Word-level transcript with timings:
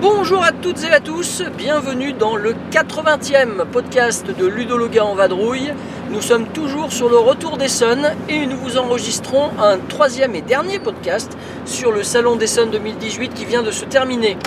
Bonjour 0.00 0.44
à 0.44 0.52
toutes 0.52 0.84
et 0.84 0.90
à 0.90 1.00
tous, 1.00 1.42
bienvenue 1.56 2.12
dans 2.12 2.36
le 2.36 2.54
80e 2.70 3.64
podcast 3.64 4.26
de 4.26 4.46
Ludo 4.46 4.76
le 4.76 4.88
gars 4.88 5.06
en 5.06 5.14
vadrouille. 5.14 5.72
Nous 6.10 6.22
sommes 6.22 6.46
toujours 6.46 6.90
sur 6.90 7.10
le 7.10 7.18
retour 7.18 7.58
d'Essonne 7.58 8.12
et 8.30 8.46
nous 8.46 8.56
vous 8.56 8.78
enregistrons 8.78 9.50
un 9.60 9.76
troisième 9.76 10.34
et 10.34 10.40
dernier 10.40 10.78
podcast 10.78 11.36
sur 11.66 11.92
le 11.92 12.02
Salon 12.02 12.36
d'Essonne 12.36 12.70
2018 12.70 13.34
qui 13.34 13.44
vient 13.44 13.62
de 13.62 13.70
se 13.70 13.84
terminer. 13.84 14.38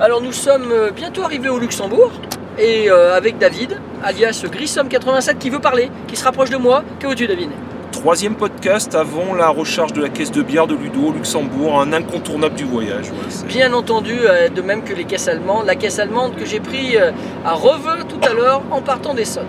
Alors 0.00 0.22
nous 0.22 0.30
sommes 0.30 0.72
bientôt 0.94 1.22
arrivés 1.24 1.48
au 1.48 1.58
Luxembourg 1.58 2.12
et 2.56 2.88
euh, 2.88 3.16
avec 3.16 3.36
David, 3.38 3.80
alias 4.04 4.44
Grissom87 4.46 5.38
qui 5.38 5.50
veut 5.50 5.58
parler, 5.58 5.90
qui 6.06 6.14
se 6.14 6.22
rapproche 6.22 6.50
de 6.50 6.56
moi. 6.56 6.84
Que 7.00 7.08
veux-tu 7.08 7.26
David? 7.26 7.50
Troisième 7.90 8.36
podcast 8.36 8.94
avant 8.94 9.34
la 9.34 9.48
recharge 9.48 9.92
de 9.92 10.02
la 10.02 10.08
caisse 10.08 10.30
de 10.30 10.42
bière 10.42 10.68
de 10.68 10.76
Ludo 10.76 11.08
au 11.08 11.12
Luxembourg, 11.12 11.80
un 11.80 11.92
incontournable 11.92 12.54
du 12.54 12.64
voyage. 12.64 13.06
Bien 13.48 13.72
entendu, 13.72 14.14
euh, 14.20 14.48
de 14.50 14.62
même 14.62 14.84
que 14.84 14.94
les 14.94 15.04
caisses 15.04 15.26
allemandes, 15.26 15.66
la 15.66 15.74
caisse 15.74 15.98
allemande 15.98 16.36
que 16.36 16.44
j'ai 16.44 16.60
pris 16.60 16.96
euh, 16.96 17.10
à 17.44 17.54
Reveux 17.54 18.04
tout 18.08 18.20
à 18.22 18.32
l'heure 18.32 18.62
en 18.70 18.82
partant 18.82 19.14
d'Essonne. 19.14 19.46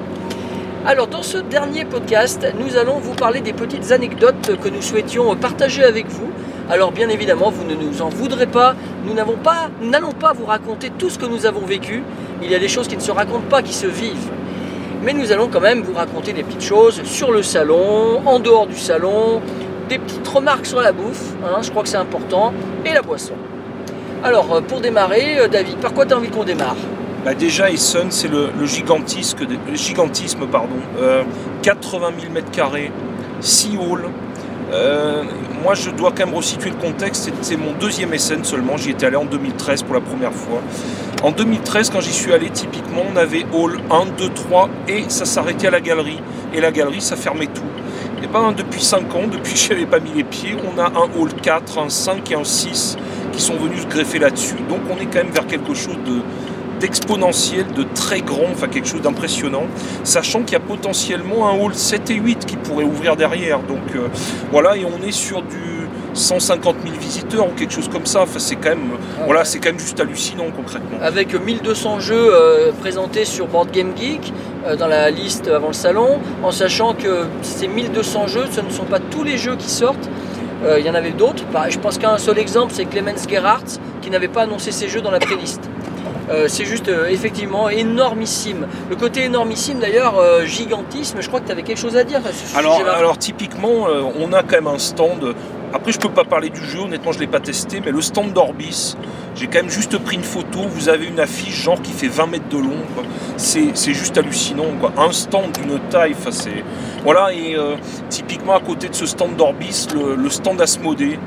Alors 0.89 1.07
dans 1.07 1.21
ce 1.21 1.37
dernier 1.37 1.83
podcast, 1.83 2.47
nous 2.57 2.77
allons 2.77 2.99
vous 2.99 3.13
parler 3.13 3.41
des 3.41 3.51
petites 3.51 3.91
anecdotes 3.91 4.57
que 4.63 4.69
nous 4.69 4.81
souhaitions 4.81 5.35
partager 5.35 5.83
avec 5.83 6.07
vous. 6.07 6.29
Alors 6.69 6.93
bien 6.93 7.09
évidemment, 7.09 7.49
vous 7.51 7.65
ne 7.65 7.75
nous 7.75 8.01
en 8.01 8.07
voudrez 8.07 8.47
pas, 8.47 8.73
nous 9.05 9.13
n'avons 9.13 9.35
pas, 9.35 9.69
n'allons 9.81 10.13
pas 10.13 10.31
vous 10.31 10.45
raconter 10.45 10.89
tout 10.97 11.09
ce 11.09 11.19
que 11.19 11.25
nous 11.25 11.45
avons 11.45 11.65
vécu. 11.65 12.03
Il 12.41 12.49
y 12.49 12.55
a 12.55 12.59
des 12.59 12.69
choses 12.69 12.87
qui 12.87 12.95
ne 12.95 13.01
se 13.01 13.11
racontent 13.11 13.49
pas, 13.49 13.61
qui 13.61 13.73
se 13.73 13.85
vivent. 13.85 14.31
Mais 15.03 15.11
nous 15.11 15.33
allons 15.33 15.49
quand 15.49 15.59
même 15.59 15.81
vous 15.81 15.93
raconter 15.93 16.31
des 16.31 16.43
petites 16.43 16.63
choses 16.63 17.03
sur 17.03 17.33
le 17.33 17.43
salon, 17.43 18.21
en 18.25 18.39
dehors 18.39 18.65
du 18.65 18.77
salon, 18.77 19.41
des 19.89 19.99
petites 19.99 20.27
remarques 20.29 20.67
sur 20.67 20.79
la 20.79 20.93
bouffe, 20.93 21.33
hein, 21.43 21.57
je 21.63 21.69
crois 21.69 21.83
que 21.83 21.89
c'est 21.89 21.97
important, 21.97 22.53
et 22.85 22.93
la 22.93 23.01
boisson. 23.01 23.33
Alors, 24.23 24.53
euh, 24.53 24.61
pour 24.61 24.79
démarrer, 24.79 25.37
euh, 25.37 25.47
David, 25.49 25.79
par 25.79 25.93
quoi 25.93 26.05
tu 26.05 26.13
as 26.13 26.17
envie 26.17 26.29
qu'on 26.29 26.45
démarre? 26.45 26.77
Bah 27.27 27.33
déjà, 27.33 27.69
Essonne, 27.69 28.09
c'est 28.09 28.29
le, 28.29 28.51
gigantisme, 28.65 30.47
pardon, 30.49 30.77
euh, 30.97 31.23
80 31.61 32.11
000 32.21 32.31
mètres 32.31 32.51
carrés, 32.51 32.89
6 33.41 33.75
halls. 33.75 34.05
Euh, 34.71 35.23
moi, 35.61 35.73
je 35.73 35.89
dois 35.89 36.11
quand 36.11 36.25
même 36.25 36.35
resituer 36.35 36.69
le 36.69 36.77
contexte. 36.77 37.29
C'est- 37.41 37.57
mon 37.57 37.73
deuxième 37.73 38.13
Essen 38.13 38.45
seulement. 38.45 38.77
J'y 38.77 38.91
étais 38.91 39.07
allé 39.07 39.17
en 39.17 39.25
2013 39.25 39.83
pour 39.83 39.93
la 39.95 39.99
première 39.99 40.31
fois. 40.31 40.61
En 41.21 41.31
2013, 41.31 41.89
quand 41.89 41.99
j'y 41.99 42.13
suis 42.13 42.31
allé, 42.31 42.49
typiquement, 42.49 43.03
on 43.13 43.17
avait 43.17 43.45
hall 43.51 43.81
1, 43.91 44.05
2, 44.17 44.29
3 44.29 44.69
et 44.87 45.03
ça 45.09 45.25
s'arrêtait 45.25 45.67
à 45.67 45.71
la 45.71 45.81
galerie. 45.81 46.21
Et 46.53 46.61
la 46.61 46.71
galerie, 46.71 47.01
ça 47.01 47.17
fermait 47.17 47.47
tout. 47.47 48.23
Et 48.23 48.27
ben 48.27 48.53
depuis 48.55 48.81
5 48.81 49.13
ans, 49.15 49.27
depuis 49.29 49.51
que 49.51 49.59
je 49.59 49.73
n'avais 49.73 49.85
pas 49.85 49.99
mis 49.99 50.13
les 50.15 50.23
pieds, 50.23 50.55
on 50.63 50.79
a 50.79 50.85
un 50.85 51.09
hall 51.19 51.33
4, 51.41 51.77
un 51.77 51.89
5 51.89 52.31
et 52.31 52.35
un 52.35 52.45
6 52.45 52.95
qui 53.33 53.41
sont 53.41 53.57
venus 53.57 53.81
se 53.81 53.87
greffer 53.87 54.17
là-dessus. 54.17 54.55
Donc 54.69 54.79
on 54.89 54.95
est 55.01 55.07
quand 55.07 55.23
même 55.25 55.33
vers 55.33 55.45
quelque 55.45 55.73
chose 55.73 55.97
de 56.05 56.21
d'exponentiel, 56.79 57.65
de 57.75 57.83
très 57.95 58.21
grand, 58.21 58.49
enfin 58.51 58.67
quelque 58.67 58.87
chose 58.87 59.01
d'impressionnant, 59.01 59.63
sachant 60.03 60.41
qu'il 60.41 60.53
y 60.53 60.55
a 60.55 60.59
potentiellement 60.59 61.49
un 61.49 61.57
hall 61.57 61.73
7 61.73 62.09
et 62.11 62.15
8 62.15 62.45
qui 62.45 62.57
pourrait 62.57 62.83
ouvrir 62.83 63.15
derrière. 63.15 63.59
Donc 63.59 63.95
euh, 63.95 64.07
voilà, 64.51 64.77
et 64.77 64.85
on 64.85 65.05
est 65.05 65.11
sur 65.11 65.41
du 65.41 65.87
150 66.13 66.77
000 66.83 66.95
visiteurs 66.99 67.47
ou 67.47 67.51
quelque 67.51 67.73
chose 67.73 67.89
comme 67.89 68.05
ça. 68.05 68.21
Enfin, 68.23 68.39
c'est 68.39 68.55
quand 68.55 68.69
même, 68.69 68.91
voilà, 69.25 69.45
c'est 69.45 69.59
quand 69.59 69.69
même 69.69 69.79
juste 69.79 69.99
hallucinant 69.99 70.45
concrètement. 70.55 70.97
Avec 71.01 71.33
1200 71.33 71.99
jeux 71.99 72.29
euh, 72.31 72.71
présentés 72.79 73.25
sur 73.25 73.47
Board 73.47 73.71
Game 73.71 73.93
Geek 73.95 74.33
euh, 74.65 74.75
dans 74.75 74.87
la 74.87 75.09
liste 75.09 75.47
avant 75.47 75.67
le 75.67 75.73
salon, 75.73 76.19
en 76.43 76.51
sachant 76.51 76.93
que 76.93 77.25
ces 77.41 77.67
1200 77.67 78.27
jeux, 78.27 78.45
ce 78.51 78.61
ne 78.61 78.69
sont 78.69 78.85
pas 78.85 78.99
tous 78.99 79.23
les 79.23 79.37
jeux 79.37 79.55
qui 79.55 79.69
sortent. 79.69 80.09
Il 80.79 80.83
y 80.83 80.89
en 80.89 80.95
avait 80.95 81.11
d'autres. 81.11 81.43
Je 81.69 81.77
pense 81.77 81.99
qu'un 81.99 82.17
seul 82.17 82.39
exemple, 82.39 82.73
c'est 82.75 82.85
Clemens 82.85 83.27
Gerhardt 83.29 83.79
qui 84.01 84.09
n'avait 84.09 84.27
pas 84.27 84.41
annoncé 84.41 84.71
ses 84.71 84.89
jeux 84.89 85.01
dans 85.01 85.11
la 85.11 85.19
playlist. 85.19 85.61
Euh, 86.29 86.47
c'est 86.47 86.65
juste 86.65 86.89
euh, 86.89 87.07
effectivement 87.07 87.69
énormissime. 87.69 88.67
Le 88.89 88.95
côté 88.95 89.23
énormissime 89.23 89.79
d'ailleurs, 89.79 90.17
euh, 90.19 90.45
gigantisme, 90.45 91.21
je 91.21 91.27
crois 91.27 91.39
que 91.39 91.45
tu 91.45 91.51
avais 91.51 91.63
quelque 91.63 91.79
chose 91.79 91.95
à 91.95 92.03
dire 92.03 92.21
ce 92.21 92.57
Alors, 92.57 93.17
typiquement, 93.17 93.87
on 94.19 94.33
a 94.33 94.43
quand 94.43 94.55
même 94.57 94.67
un 94.67 94.79
stand. 94.79 95.35
Après, 95.73 95.91
je 95.91 95.99
peux 95.99 96.09
pas 96.09 96.23
parler 96.23 96.49
du 96.49 96.63
jeu, 96.63 96.79
honnêtement, 96.79 97.11
je 97.11 97.19
l'ai 97.19 97.27
pas 97.27 97.39
testé, 97.41 97.81
mais 97.83 97.91
le 97.91 98.01
stand 98.01 98.31
d'Orbis, 98.31 98.95
j'ai 99.35 99.47
quand 99.47 99.59
même 99.59 99.69
juste 99.69 99.97
pris 99.97 100.15
une 100.15 100.23
photo. 100.23 100.61
Vous 100.67 100.89
avez 100.89 101.05
une 101.05 101.19
affiche 101.19 101.61
genre 101.61 101.81
qui 101.81 101.91
fait 101.91 102.07
20 102.07 102.27
mètres 102.27 102.49
de 102.49 102.57
long. 102.57 102.77
C'est 103.37 103.73
juste 103.93 104.17
hallucinant. 104.17 104.67
Un 104.97 105.11
stand 105.11 105.51
d'une 105.51 105.79
taille, 105.89 106.15
c'est 106.31 106.63
voilà. 107.03 107.33
Et 107.33 107.55
typiquement 108.09 108.55
à 108.55 108.59
côté 108.59 108.89
de 108.89 108.95
ce 108.95 109.05
stand 109.05 109.35
d'Orbis, 109.35 109.87
le, 109.93 110.15
le 110.15 110.29
stand 110.29 110.59
Asmodée. 110.61 111.19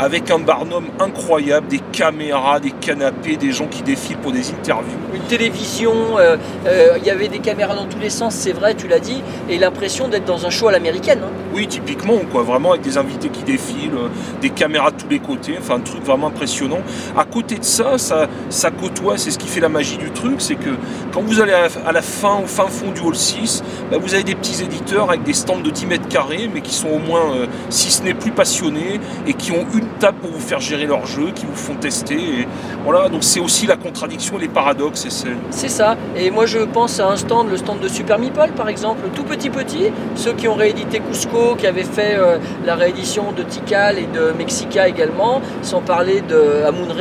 Avec 0.00 0.30
un 0.30 0.38
barnum 0.38 0.84
incroyable, 1.00 1.66
des 1.66 1.80
caméras, 1.92 2.60
des 2.60 2.70
canapés, 2.70 3.36
des 3.36 3.50
gens 3.50 3.66
qui 3.66 3.82
défilent 3.82 4.18
pour 4.18 4.30
des 4.30 4.50
interviews. 4.50 4.96
une 5.12 5.22
télévision, 5.22 5.92
euh, 6.18 6.36
euh, 6.66 6.96
il 6.98 7.04
y 7.04 7.10
avait 7.10 7.26
des 7.28 7.40
caméras 7.40 7.74
dans 7.74 7.86
tous 7.86 7.98
les 7.98 8.10
sens, 8.10 8.34
c'est 8.34 8.52
vrai, 8.52 8.74
tu 8.74 8.86
l'as 8.86 9.00
dit, 9.00 9.22
et 9.48 9.58
l'impression 9.58 10.06
d'être 10.06 10.24
dans 10.24 10.46
un 10.46 10.50
show 10.50 10.68
à 10.68 10.72
l'américaine. 10.72 11.18
hein. 11.24 11.30
Oui, 11.52 11.66
typiquement, 11.66 12.14
quoi, 12.30 12.42
vraiment 12.44 12.70
avec 12.72 12.82
des 12.82 12.96
invités 12.96 13.28
qui 13.28 13.42
défilent, 13.42 13.94
euh, 13.94 14.08
des 14.40 14.50
caméras 14.50 14.92
de 14.92 14.96
tous 15.02 15.08
les 15.08 15.18
côtés, 15.18 15.56
enfin 15.58 15.76
un 15.76 15.80
truc 15.80 16.04
vraiment 16.04 16.28
impressionnant. 16.28 16.78
À 17.16 17.24
côté 17.24 17.56
de 17.58 17.64
ça, 17.64 17.98
ça, 17.98 18.28
ça 18.50 18.70
côtoie, 18.70 19.18
c'est 19.18 19.32
ce 19.32 19.38
qui 19.38 19.48
fait 19.48 19.60
la 19.60 19.68
magie 19.68 19.96
du 19.96 20.10
truc, 20.12 20.36
c'est 20.38 20.54
que 20.54 20.70
quand 21.12 21.22
vous 21.22 21.40
allez 21.40 21.52
à 21.52 21.62
la, 21.62 21.68
à 21.88 21.92
la 21.92 22.02
fin, 22.02 22.36
au 22.44 22.46
fin 22.46 22.68
fond 22.68 22.92
du 22.92 23.00
hall 23.00 23.16
6, 23.16 23.64
bah, 23.90 23.96
vous 24.00 24.14
avez 24.14 24.22
des 24.24 24.36
petits 24.36 24.62
éditeurs 24.62 25.08
avec 25.08 25.24
des 25.24 25.32
stands 25.32 25.58
de 25.58 25.70
10 25.70 25.86
mètres 25.86 26.08
carrés, 26.08 26.48
mais 26.52 26.60
qui 26.60 26.74
sont 26.74 26.88
au 26.88 26.98
moins, 26.98 27.32
si 27.68 27.90
ce 27.90 28.02
n'est 28.04 28.14
plus 28.14 28.30
passionnés, 28.30 29.00
et 29.26 29.34
qui 29.34 29.50
ont 29.52 29.66
une 29.74 29.87
table 29.98 30.18
pour 30.20 30.30
vous 30.30 30.40
faire 30.40 30.60
gérer 30.60 30.86
leur 30.86 31.06
jeu, 31.06 31.30
qui 31.34 31.46
vous 31.46 31.54
font 31.56 31.74
tester. 31.74 32.14
Et 32.14 32.48
voilà, 32.84 33.08
donc 33.08 33.24
c'est 33.24 33.40
aussi 33.40 33.66
la 33.66 33.76
contradiction 33.76 34.38
et 34.38 34.42
les 34.42 34.48
paradoxes. 34.48 35.04
Et 35.06 35.10
c'est- 35.10 35.28
C'est 35.50 35.68
ça, 35.68 35.96
et 36.16 36.30
moi 36.30 36.46
je 36.46 36.58
pense 36.58 37.00
à 37.00 37.08
un 37.08 37.16
stand, 37.16 37.50
le 37.50 37.56
stand 37.56 37.80
de 37.80 37.88
Super 37.88 38.18
Meeple 38.18 38.50
par 38.56 38.68
exemple, 38.68 39.08
tout 39.14 39.24
petit 39.24 39.50
petit, 39.50 39.90
ceux 40.14 40.32
qui 40.32 40.48
ont 40.48 40.54
réédité 40.54 41.00
Cusco, 41.00 41.54
qui 41.56 41.66
avaient 41.66 41.84
fait 41.84 42.14
euh, 42.16 42.38
la 42.64 42.74
réédition 42.74 43.32
de 43.36 43.42
Tikal 43.42 43.98
et 43.98 44.06
de 44.06 44.32
Mexica 44.36 44.88
également, 44.88 45.40
sans 45.62 45.80
parler 45.80 46.22
de 46.22 46.64
Amunre. 46.66 46.94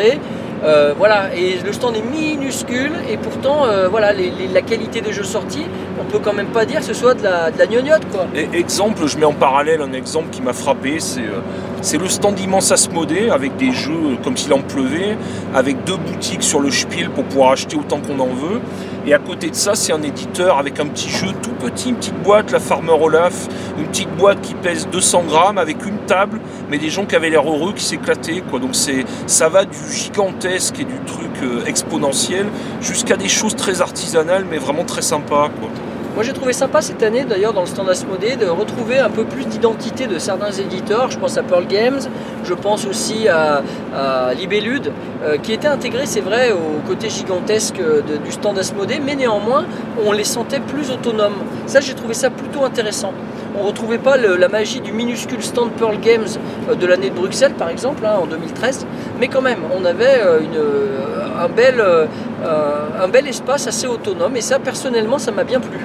Euh, 0.64 0.94
voilà, 0.98 1.36
et 1.36 1.60
le 1.64 1.72
stand 1.72 1.96
est 1.96 2.02
minuscule, 2.02 2.94
et 3.08 3.18
pourtant, 3.18 3.66
euh, 3.68 3.88
voilà, 3.90 4.12
les- 4.12 4.32
les- 4.32 4.48
la 4.48 4.64
qualité 4.64 5.02
des 5.02 5.14
jeux 5.14 5.24
sortis, 5.24 5.66
on 6.02 6.04
peut 6.06 6.18
quand 6.18 6.34
même 6.34 6.48
pas 6.48 6.66
dire 6.66 6.80
que 6.80 6.86
ce 6.86 6.96
soit 6.96 7.14
de 7.14 7.22
la, 7.24 7.52
de 7.52 7.60
la 7.60 7.68
gnognotte, 7.68 8.08
quoi. 8.12 8.26
Et 8.36 8.50
exemple, 8.58 9.06
je 9.06 9.18
mets 9.20 9.26
en 9.26 9.34
parallèle 9.34 9.82
un 9.82 9.94
exemple 9.94 10.30
qui 10.32 10.42
m'a 10.42 10.54
frappé, 10.54 11.00
c'est 11.00 11.20
euh, 11.22 11.42
c'est 11.82 11.98
le 11.98 12.08
stand 12.08 12.40
immense 12.40 12.72
Asmodée 12.72 13.30
avec 13.30 13.56
des 13.58 13.72
jeux 13.72 14.18
comme 14.24 14.36
s'il 14.36 14.54
en 14.54 14.62
pleuvait, 14.62 15.18
avec 15.54 15.84
deux 15.84 15.98
boutiques 15.98 16.44
sur 16.44 16.60
le 16.60 16.72
Spiel 16.72 17.10
pour 17.10 17.24
pouvoir 17.26 17.52
acheter 17.52 17.76
autant 17.76 18.00
qu'on 18.00 18.20
en 18.20 18.34
veut. 18.34 18.62
Et 19.06 19.14
à 19.14 19.20
côté 19.20 19.50
de 19.50 19.56
ça, 19.56 19.74
c'est 19.74 19.94
un 19.94 20.02
éditeur 20.02 20.58
avec 20.58 20.82
un 20.82 20.86
petit 20.88 21.10
jeu 21.10 21.28
tout 21.42 21.52
petit, 21.52 21.90
une 21.90 21.96
petite 21.96 22.22
boîte, 22.24 22.52
la 22.52 22.60
Farmer 22.60 22.92
Olaf, 22.92 23.48
une 23.78 23.86
petite 23.86 24.14
boîte 24.18 24.42
qui 24.42 24.54
pèse 24.54 24.88
200 24.92 25.24
grammes 25.24 25.58
avec 25.58 25.86
une 25.86 26.00
table, 26.00 26.42
mais 26.70 26.78
des 26.78 26.90
gens 26.90 27.06
qui 27.06 27.16
avaient 27.16 27.30
l'air 27.30 27.48
heureux, 27.48 27.72
qui 27.74 27.86
s'éclataient. 27.86 28.44
Quoi. 28.50 28.60
Donc 28.60 28.76
c'est, 28.76 29.06
ça 29.26 29.48
va 29.48 29.64
du 29.64 29.78
gigantesque 29.94 30.80
et 30.82 30.84
du 30.84 31.00
truc 31.06 31.32
euh, 31.42 31.64
exponentiel 31.66 32.48
jusqu'à 32.82 33.16
des 33.16 33.30
choses 33.30 33.56
très 33.56 33.82
artisanales, 33.82 34.46
mais 34.50 34.58
vraiment 34.58 34.84
très 34.84 35.02
sympas. 35.02 35.50
Quoi. 35.58 35.70
Moi 36.18 36.24
j'ai 36.24 36.34
trouvé 36.34 36.52
sympa 36.52 36.82
cette 36.82 37.04
année 37.04 37.26
d'ailleurs 37.26 37.54
dans 37.54 37.62
le 37.62 37.68
stand 37.68 37.88
Asmodée 37.88 38.38
de 38.38 38.48
retrouver 38.48 38.98
un 38.98 39.12
peu 39.12 39.24
plus 39.24 39.46
d'identité 39.46 40.08
de 40.08 40.18
certains 40.18 40.52
éditeurs. 40.52 41.12
Je 41.12 41.20
pense 41.20 41.38
à 41.38 41.44
Pearl 41.44 41.68
Games, 41.68 42.00
je 42.44 42.56
pense 42.56 42.88
aussi 42.88 43.28
à, 43.28 43.62
à 43.96 44.34
Libellude, 44.34 44.92
euh, 45.24 45.38
qui 45.38 45.54
étaient 45.54 45.68
intégrés, 45.68 46.08
c'est 46.08 46.22
vrai, 46.22 46.54
au 46.54 46.82
côté 46.88 47.12
gigantesque 47.12 47.80
du 48.26 48.32
stand 48.32 48.58
Asmodée, 48.58 49.00
mais 49.00 49.14
néanmoins 49.14 49.66
on 50.08 50.12
les 50.12 50.24
sentait 50.24 50.60
plus 50.60 50.90
autonomes. 50.90 51.38
Ça 51.68 51.82
j'ai 51.82 51.94
trouvé 51.94 52.16
ça 52.16 52.32
plutôt 52.32 52.64
intéressant. 52.64 53.14
On 53.56 53.62
ne 53.62 53.68
retrouvait 53.68 54.00
pas 54.00 54.18
la 54.18 54.48
magie 54.48 54.82
du 54.82 54.94
minuscule 54.94 55.44
stand 55.44 55.70
Pearl 55.74 56.00
Games 56.00 56.26
euh, 56.68 56.74
de 56.74 56.88
l'année 56.88 57.12
de 57.12 57.16
Bruxelles 57.16 57.54
par 57.54 57.70
exemple, 57.70 58.04
hein, 58.04 58.16
en 58.20 58.26
2013, 58.26 58.88
mais 59.20 59.28
quand 59.28 59.44
même 59.44 59.60
on 59.80 59.86
avait 59.86 60.20
euh, 60.26 60.40
une, 60.40 61.27
un, 61.38 61.48
bel, 61.50 61.80
euh, 61.80 62.06
euh, 62.44 63.04
un 63.04 63.08
bel 63.08 63.28
espace 63.28 63.68
assez 63.68 63.88
autonome 63.88 64.36
et 64.36 64.42
ça 64.42 64.60
personnellement 64.60 65.18
ça 65.18 65.32
m'a 65.32 65.44
bien 65.44 65.60
plu. 65.60 65.80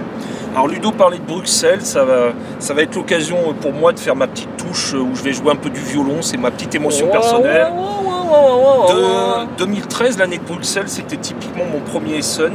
Alors 0.55 0.69
Ludo 0.69 0.93
parlait 0.93 1.19
de 1.19 1.25
Bruxelles, 1.25 1.81
ça 1.83 2.05
va, 2.05 2.33
ça 2.59 2.75
va 2.75 2.83
être 2.83 2.95
l'occasion 2.95 3.55
pour 3.61 3.73
moi 3.73 3.93
de 3.93 3.99
faire 3.99 4.15
ma 4.15 4.27
petite 4.27 4.55
touche 4.59 4.93
où 4.93 5.15
je 5.15 5.23
vais 5.23 5.33
jouer 5.33 5.51
un 5.51 5.57
peu 5.57 5.71
du 5.71 5.81
violon, 5.81 6.21
c'est 6.21 6.37
ma 6.37 6.51
petite 6.51 6.75
émotion 6.75 7.09
personnelle. 7.09 7.69
wow, 7.73 7.79
wow, 7.79 8.03
wow, 8.05 8.33
wow, 8.33 8.57
wow, 8.59 8.89
wow. 8.89 9.45
De 9.45 9.57
2013, 9.65 10.19
l'année 10.19 10.37
de 10.37 10.45
Bruxelles, 10.45 10.89
c'était 10.89 11.17
typiquement 11.17 11.65
mon 11.65 11.81
premier 11.81 12.19
Essen. 12.19 12.53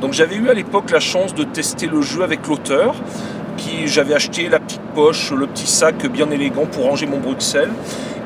Donc 0.00 0.14
j'avais 0.14 0.36
eu 0.36 0.48
à 0.48 0.54
l'époque 0.54 0.90
la 0.90 1.00
chance 1.00 1.34
de 1.34 1.44
tester 1.44 1.86
le 1.86 2.00
jeu 2.00 2.22
avec 2.22 2.46
l'auteur, 2.46 2.94
qui 3.58 3.88
j'avais 3.88 4.14
acheté 4.14 4.48
la 4.48 4.58
petite 4.58 4.82
poche, 4.94 5.30
le 5.30 5.46
petit 5.46 5.66
sac 5.66 6.06
bien 6.06 6.30
élégant 6.30 6.66
pour 6.66 6.84
ranger 6.84 7.06
mon 7.06 7.18
Bruxelles. 7.18 7.70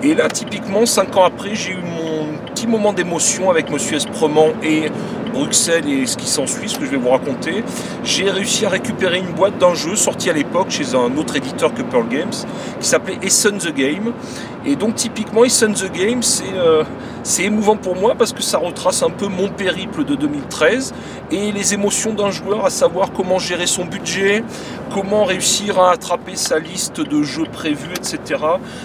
Et 0.02 0.14
là, 0.14 0.28
typiquement, 0.28 0.86
cinq 0.86 1.16
ans 1.16 1.24
après, 1.24 1.54
j'ai 1.54 1.72
eu 1.72 1.82
mon 1.82 2.17
petit 2.36 2.66
moment 2.66 2.92
d'émotion 2.92 3.50
avec 3.50 3.70
Monsieur 3.70 3.96
Esprement 3.96 4.48
et 4.62 4.90
Bruxelles 5.32 5.88
et 5.88 6.06
ce 6.06 6.16
qui 6.16 6.26
s'ensuit, 6.26 6.68
ce 6.68 6.78
que 6.78 6.84
je 6.84 6.90
vais 6.90 6.96
vous 6.96 7.10
raconter. 7.10 7.62
J'ai 8.02 8.30
réussi 8.30 8.66
à 8.66 8.68
récupérer 8.68 9.18
une 9.18 9.32
boîte 9.32 9.58
d'un 9.58 9.74
jeu 9.74 9.96
sorti 9.96 10.30
à 10.30 10.32
l'époque 10.32 10.70
chez 10.70 10.94
un 10.94 11.16
autre 11.16 11.36
éditeur 11.36 11.72
que 11.74 11.82
Pearl 11.82 12.08
Games, 12.08 12.32
qui 12.80 12.88
s'appelait 12.88 13.18
Essen 13.22 13.58
the 13.58 13.74
Game. 13.74 14.12
Et 14.66 14.76
donc 14.76 14.96
typiquement, 14.96 15.44
Essen 15.44 15.72
the 15.72 15.90
Game, 15.92 16.22
c'est 16.22 16.52
euh, 16.54 16.82
émouvant 17.38 17.76
pour 17.76 17.94
moi 17.94 18.14
parce 18.16 18.32
que 18.32 18.42
ça 18.42 18.58
retrace 18.58 19.02
un 19.02 19.10
peu 19.10 19.26
mon 19.26 19.48
périple 19.48 20.04
de 20.04 20.14
2013 20.14 20.92
et 21.30 21.52
les 21.52 21.74
émotions 21.74 22.12
d'un 22.12 22.30
joueur, 22.30 22.64
à 22.64 22.70
savoir 22.70 23.12
comment 23.12 23.38
gérer 23.38 23.66
son 23.66 23.84
budget, 23.84 24.42
comment 24.92 25.24
réussir 25.24 25.78
à 25.78 25.92
attraper 25.92 26.36
sa 26.36 26.58
liste 26.58 27.00
de 27.00 27.22
jeux 27.22 27.46
prévus, 27.50 27.94
etc. 27.94 28.42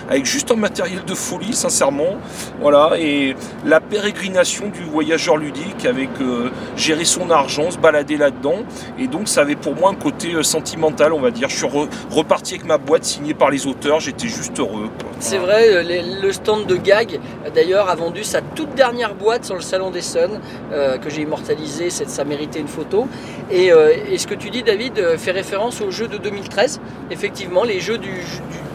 Avec 0.10 0.25
juste 0.25 0.51
un 0.51 0.56
matériel 0.56 1.04
de 1.06 1.16
folie, 1.16 1.54
sincèrement. 1.54 2.18
Voilà, 2.62 2.92
et 3.00 3.32
la 3.65 3.80
pérégrination 3.80 4.69
du 4.69 4.83
voyageur 4.83 5.38
ludique 5.38 5.85
avec 5.85 6.09
euh, 6.21 6.50
gérer 6.75 7.06
son 7.06 7.30
argent, 7.30 7.71
se 7.71 7.77
balader 7.77 8.18
là-dedans. 8.18 8.63
Et 9.00 9.07
donc 9.07 9.27
ça 9.27 9.41
avait 9.41 9.56
pour 9.56 9.75
moi 9.75 9.91
un 9.91 9.95
côté 9.95 10.33
euh, 10.33 10.44
sentimental, 10.44 11.13
on 11.13 11.19
va 11.19 11.31
dire. 11.31 11.50
Je 11.50 11.57
suis 11.57 11.68
reparti 12.12 12.56
avec 12.56 12.65
ma 12.65 12.77
boîte 12.77 13.03
signée 13.03 13.33
par 13.33 13.50
les 13.50 13.68
auteurs, 13.68 14.00
j'étais 14.00 14.27
juste 14.27 14.59
heureux. 14.59 14.89
C'est 15.19 15.38
vrai, 15.38 15.69
euh, 15.69 16.01
le 16.21 16.31
stand 16.31 16.65
de 16.65 16.75
Gag, 16.75 17.19
d'ailleurs, 17.53 17.89
a 17.89 17.95
vendu 17.95 18.24
sa 18.24 18.41
toute 18.41 18.75
dernière 18.75 19.15
boîte 19.15 19.45
sur 19.45 19.56
le 19.56 19.62
Salon 19.62 19.91
des 19.91 20.01
Suns, 20.01 20.39
que 20.71 21.09
j'ai 21.09 21.21
immortalisé, 21.21 21.89
ça 21.89 22.24
méritait 22.24 22.59
une 22.59 22.68
photo. 22.68 23.07
Et, 23.51 23.71
et, 24.09 24.18
ce 24.18 24.27
que 24.27 24.35
tu 24.35 24.50
dis, 24.50 24.63
David, 24.63 25.18
fait 25.18 25.31
référence 25.31 25.81
aux 25.81 25.91
jeux 25.91 26.07
de 26.07 26.18
2013. 26.18 26.81
Effectivement, 27.12 27.63
les 27.63 27.80
jeux 27.80 27.97
du, 27.97 28.21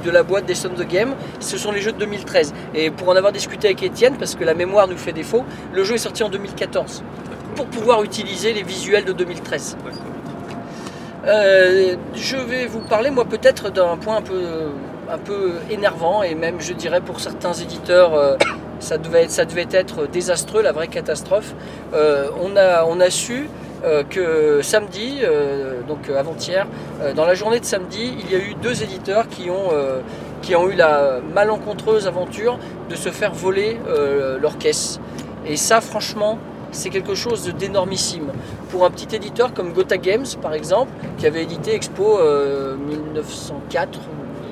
de 0.09 0.13
la 0.15 0.23
boîte 0.23 0.47
des 0.47 0.55
Sons 0.55 0.71
of 0.71 0.87
Game, 0.89 1.15
ce 1.39 1.59
sont 1.59 1.71
les 1.71 1.83
jeux 1.83 1.93
de 1.93 1.99
2013. 1.99 2.55
Et 2.75 2.91
pour 2.91 3.11
en 3.11 3.17
avoir 3.17 3.31
discuté 3.31 3.69
avec 3.69 3.83
Étienne, 3.83 4.17
parce 4.19 4.35
que 4.35 4.45
la 4.45 4.55
mémoire 4.55 4.89
nous 4.89 4.97
fait 4.97 5.13
défaut, 5.13 5.45
le 5.75 5.85
jeu 5.85 5.97
est 5.97 5.99
sorti 5.99 6.23
en 6.23 6.31
2014 6.31 7.03
pour 7.55 7.67
pouvoir 7.67 8.03
utiliser 8.03 8.55
les 8.55 8.63
visuels 8.63 9.05
de 9.05 9.13
2013. 9.13 9.77
Euh, 11.27 11.97
je 12.15 12.37
vais 12.37 12.67
vous 12.67 12.81
parler, 12.81 13.11
moi, 13.11 13.27
peut-être 13.27 13.71
d'un 13.71 13.99
point 13.99 14.17
un 14.17 14.23
peu, 14.23 14.71
un 15.11 15.19
peu 15.19 15.55
énervant 15.71 16.23
et 16.23 16.35
même, 16.35 16.59
je 16.59 16.73
dirais, 16.73 17.03
pour 17.03 17.21
certains 17.21 17.53
éditeurs. 17.53 18.15
Euh, 18.15 18.37
ça 18.81 18.97
devait, 18.97 19.25
être, 19.25 19.33
ça 19.33 19.45
devait 19.45 19.67
être 19.73 20.07
désastreux, 20.07 20.63
la 20.63 20.73
vraie 20.73 20.89
catastrophe. 20.89 21.55
Euh, 21.95 22.29
on, 22.41 22.57
a, 22.57 22.85
on 22.85 23.01
a 23.01 23.11
su 23.11 23.49
euh, 23.85 24.03
que 24.03 24.61
samedi, 24.61 25.19
euh, 25.23 25.83
donc 25.87 26.09
euh, 26.09 26.19
avant-hier, 26.19 26.67
dans 27.15 27.25
la 27.25 27.35
journée 27.35 27.61
de 27.61 27.65
samedi, 27.65 28.13
il 28.19 28.31
y 28.31 28.35
a 28.35 28.39
eu 28.39 28.55
deux 28.61 28.83
éditeurs 28.83 29.29
qui 29.29 29.51
ont, 29.51 29.71
qui 30.43 30.57
ont 30.57 30.69
eu 30.69 30.75
la 30.75 31.21
malencontreuse 31.33 32.09
aventure 32.09 32.59
de 32.89 32.97
se 32.97 33.11
faire 33.11 33.33
voler 33.33 33.79
leur 34.41 34.59
caisse. 34.59 34.99
Et 35.47 35.57
ça, 35.57 35.81
franchement, 35.81 36.39
c'est 36.73 36.91
quelque 36.91 37.15
chose 37.15 37.53
d'énormissime. 37.57 38.33
Pour 38.71 38.85
un 38.85 38.91
petit 38.91 39.15
éditeur 39.15 39.55
comme 39.55 39.73
Gotha 39.73 39.97
Games, 39.97 40.27
par 40.43 40.55
exemple, 40.55 40.91
qui 41.19 41.27
avait 41.27 41.45
édité 41.45 41.75
Expo 41.75 42.19
1904, 42.89 44.01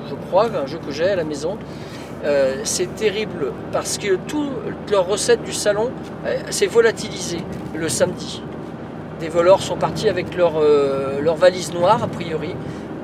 je 0.09 0.15
crois, 0.27 0.45
un 0.45 0.65
jeu 0.67 0.79
que 0.85 0.91
j'ai 0.91 1.09
à 1.09 1.15
la 1.17 1.25
maison, 1.25 1.57
c'est 2.63 2.95
terrible 2.95 3.51
parce 3.73 3.97
que 3.97 4.15
toute 4.27 4.89
leur 4.89 5.05
recette 5.05 5.43
du 5.43 5.53
salon 5.53 5.91
s'est 6.49 6.67
volatilisée 6.67 7.43
le 7.75 7.89
samedi 7.89 8.41
des 9.19 9.29
voleurs 9.29 9.61
sont 9.61 9.75
partis 9.75 10.09
avec 10.09 10.35
leur, 10.35 10.53
euh, 10.57 11.21
leur 11.21 11.35
valise 11.35 11.73
noire, 11.73 12.03
a 12.03 12.07
priori, 12.07 12.55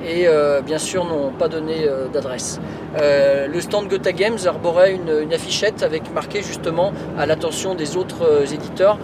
et 0.06 0.28
euh, 0.28 0.62
bien 0.62 0.78
sûr 0.78 1.06
n'ont 1.06 1.32
pas 1.32 1.48
donné 1.48 1.88
euh, 1.88 2.08
d'adresse. 2.08 2.60
le 3.00 3.62
stand 3.62 3.88
Gotha 3.88 4.12
Games 4.12 4.38
arborait 4.46 4.94
une, 4.94 5.34
affichette 5.34 5.82
avec 5.84 6.14
marqué 6.14 6.42
justement 6.42 6.94
à 7.18 7.26
l'attention 7.26 7.76
des 7.76 7.98
autres 7.98 8.54
éditeurs 8.54 8.98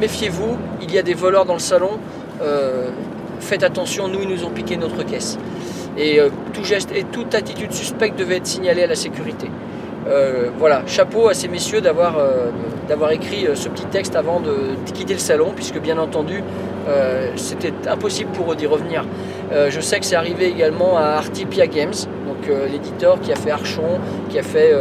Méfiez-vous, 0.00 0.56
il 0.80 0.94
y 0.94 0.98
a 0.98 1.02
des 1.02 1.14
voleurs 1.14 1.44
dans 1.44 1.54
le 1.54 1.66
salon, 1.72 1.90
faites 3.40 3.64
attention, 3.64 4.06
nous 4.06 4.22
ils 4.22 4.28
nous 4.28 4.44
ont 4.44 4.50
piqué 4.50 4.76
notre 4.76 5.02
caisse. 5.02 5.38
Et 5.98 6.20
tout 6.52 6.62
geste 6.62 6.90
et 6.94 7.02
toute 7.02 7.34
attitude 7.34 7.72
suspecte 7.72 8.16
devait 8.16 8.36
être 8.36 8.46
signalée 8.46 8.84
à 8.84 8.86
la 8.86 8.94
sécurité. 8.94 9.48
Voilà, 10.58 10.82
chapeau 10.86 11.28
à 11.28 11.34
ces 11.34 11.48
messieurs 11.48 11.80
d'avoir 11.80 12.16
d'avoir 12.88 13.12
écrit 13.12 13.46
euh, 13.46 13.54
ce 13.54 13.68
petit 13.68 13.86
texte 13.86 14.16
avant 14.16 14.40
de 14.40 14.76
quitter 14.92 15.14
le 15.14 15.20
salon, 15.20 15.52
puisque 15.54 15.80
bien 15.80 15.98
entendu, 15.98 16.42
euh, 16.88 17.30
c'était 17.36 17.72
impossible 17.86 18.30
pour 18.32 18.52
eux 18.52 18.56
d'y 18.56 18.66
revenir. 18.66 19.04
Euh, 19.52 19.70
je 19.70 19.80
sais 19.80 19.98
que 20.00 20.06
c'est 20.06 20.16
arrivé 20.16 20.46
également 20.46 20.96
à 20.96 21.16
Artipia 21.16 21.66
Games, 21.66 21.94
donc 22.26 22.50
l'éditeur 22.70 23.20
qui 23.20 23.32
a 23.32 23.36
fait 23.36 23.50
Archon, 23.50 24.00
qui 24.28 24.38
a 24.38 24.42
fait 24.42 24.74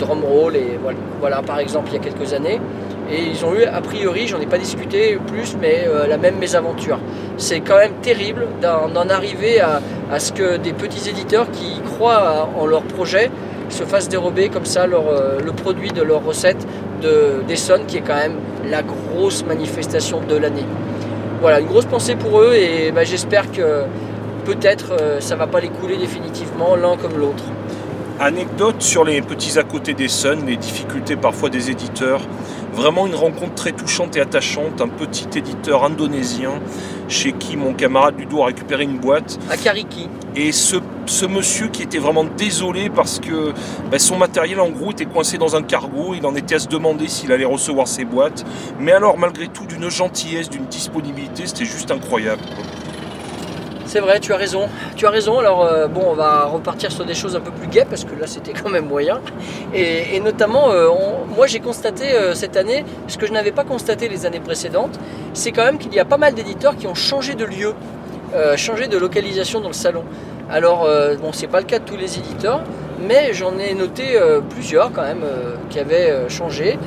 Drumroll, 0.00 0.56
et 0.56 0.78
voilà, 1.20 1.42
par 1.42 1.60
exemple, 1.60 1.90
il 1.90 1.94
y 1.94 1.96
a 1.96 2.00
quelques 2.00 2.32
années. 2.32 2.60
Et 3.08 3.22
ils 3.22 3.44
ont 3.44 3.54
eu, 3.54 3.62
a 3.62 3.80
priori, 3.80 4.26
j'en 4.26 4.40
ai 4.40 4.46
pas 4.46 4.58
discuté 4.58 5.16
plus, 5.28 5.56
mais 5.60 5.86
la 6.08 6.16
même 6.16 6.38
mésaventure. 6.38 6.98
C'est 7.36 7.60
quand 7.60 7.76
même 7.76 7.92
terrible 8.02 8.48
d'en 8.60 9.08
arriver 9.08 9.60
à, 9.60 10.18
ce 10.18 10.32
que 10.32 10.56
des 10.56 10.72
petits 10.72 11.08
éditeurs 11.08 11.48
qui 11.52 11.80
croient 11.82 12.48
en 12.58 12.66
leur 12.66 12.82
projet 12.82 13.30
se 13.68 13.84
fassent 13.84 14.08
dérober 14.08 14.48
comme 14.48 14.64
ça 14.64 14.86
leur, 14.86 15.04
le 15.44 15.52
produit 15.52 15.90
de 15.90 16.02
leur 16.02 16.24
recette 16.24 16.66
de 17.02 17.42
d'Essonne, 17.46 17.86
qui 17.86 17.98
est 17.98 18.02
quand 18.02 18.14
même 18.16 18.36
la 18.70 18.82
grosse 18.82 19.44
manifestation 19.44 20.20
de 20.26 20.36
l'année. 20.36 20.64
Voilà, 21.40 21.60
une 21.60 21.66
grosse 21.66 21.84
pensée 21.84 22.16
pour 22.16 22.40
eux 22.40 22.54
et 22.54 22.92
bah, 22.92 23.04
j'espère 23.04 23.50
que 23.52 23.82
peut-être 24.44 24.92
euh, 24.92 25.20
ça 25.20 25.36
va 25.36 25.46
pas 25.46 25.60
les 25.60 25.68
couler 25.68 25.96
définitivement 25.96 26.76
l'un 26.76 26.96
comme 26.96 27.18
l'autre. 27.18 27.44
Anecdote 28.18 28.80
sur 28.80 29.04
les 29.04 29.20
petits 29.20 29.58
à 29.58 29.64
côté 29.64 29.92
d'Essonne, 29.92 30.46
les 30.46 30.56
difficultés 30.56 31.16
parfois 31.16 31.50
des 31.50 31.70
éditeurs. 31.70 32.22
Vraiment 32.72 33.06
une 33.06 33.14
rencontre 33.14 33.54
très 33.54 33.72
touchante 33.72 34.16
et 34.16 34.20
attachante. 34.20 34.80
Un 34.80 34.88
petit 34.88 35.28
éditeur 35.36 35.84
indonésien 35.84 36.52
chez 37.08 37.32
qui 37.32 37.56
mon 37.58 37.74
camarade 37.74 38.18
Ludo 38.18 38.42
a 38.42 38.46
récupéré 38.46 38.84
une 38.84 38.98
boîte. 38.98 39.38
À 39.50 39.56
Kariki. 39.58 40.08
Et 40.38 40.52
ce, 40.52 40.76
monsieur 41.26 41.68
qui 41.68 41.82
était 41.82 41.98
vraiment 41.98 42.24
désolé 42.24 42.90
parce 42.90 43.20
que 43.20 43.54
ben, 43.90 43.98
son 43.98 44.18
matériel 44.18 44.60
en 44.60 44.68
gros 44.68 44.92
était 44.92 45.06
coincé 45.06 45.38
dans 45.38 45.56
un 45.56 45.62
cargo. 45.62 46.12
Il 46.14 46.26
en 46.26 46.34
était 46.34 46.56
à 46.56 46.58
se 46.58 46.68
demander 46.68 47.08
s'il 47.08 47.32
allait 47.32 47.46
recevoir 47.46 47.88
ses 47.88 48.04
boîtes. 48.04 48.44
Mais 48.78 48.92
alors 48.92 49.16
malgré 49.16 49.48
tout 49.48 49.64
d'une 49.64 49.88
gentillesse, 49.88 50.50
d'une 50.50 50.66
disponibilité, 50.66 51.46
c'était 51.46 51.64
juste 51.64 51.90
incroyable. 51.90 52.42
C'est 53.86 54.00
vrai, 54.00 54.18
tu 54.20 54.32
as 54.32 54.36
raison. 54.36 54.68
Tu 54.96 55.06
as 55.06 55.10
raison. 55.10 55.38
Alors, 55.38 55.64
euh, 55.64 55.86
bon, 55.86 56.02
on 56.08 56.14
va 56.14 56.44
repartir 56.46 56.90
sur 56.90 57.04
des 57.04 57.14
choses 57.14 57.36
un 57.36 57.40
peu 57.40 57.52
plus 57.52 57.68
gaies 57.68 57.86
parce 57.88 58.04
que 58.04 58.14
là, 58.14 58.26
c'était 58.26 58.52
quand 58.52 58.68
même 58.68 58.86
moyen. 58.86 59.20
Et, 59.72 60.20
notamment, 60.20 60.70
euh, 60.70 60.88
moi, 61.34 61.46
j'ai 61.46 61.60
constaté 61.60 62.12
euh, 62.12 62.34
cette 62.34 62.56
année, 62.56 62.84
ce 63.06 63.16
que 63.16 63.26
je 63.26 63.32
n'avais 63.32 63.52
pas 63.52 63.64
constaté 63.64 64.08
les 64.08 64.26
années 64.26 64.40
précédentes, 64.40 64.98
c'est 65.34 65.52
quand 65.52 65.64
même 65.64 65.78
qu'il 65.78 65.94
y 65.94 66.00
a 66.00 66.04
pas 66.04 66.18
mal 66.18 66.34
d'éditeurs 66.34 66.76
qui 66.76 66.88
ont 66.88 66.94
changé 66.94 67.34
de 67.34 67.44
lieu, 67.44 67.74
changé 68.56 68.88
de 68.88 68.98
localisation 68.98 69.60
dans 69.60 69.68
le 69.68 69.74
salon. 69.74 70.04
Alors, 70.50 70.88
bon, 71.20 71.32
c'est 71.32 71.46
pas 71.46 71.60
le 71.60 71.66
cas 71.66 71.78
de 71.78 71.84
tous 71.84 71.96
les 71.96 72.18
éditeurs, 72.18 72.60
mais 73.06 73.32
j'en 73.32 73.58
ai 73.58 73.74
noté 73.74 74.18
plusieurs 74.50 74.92
quand 74.92 75.02
même 75.02 75.24
qui 75.70 75.78
avaient 75.78 76.28
changé. 76.28 76.78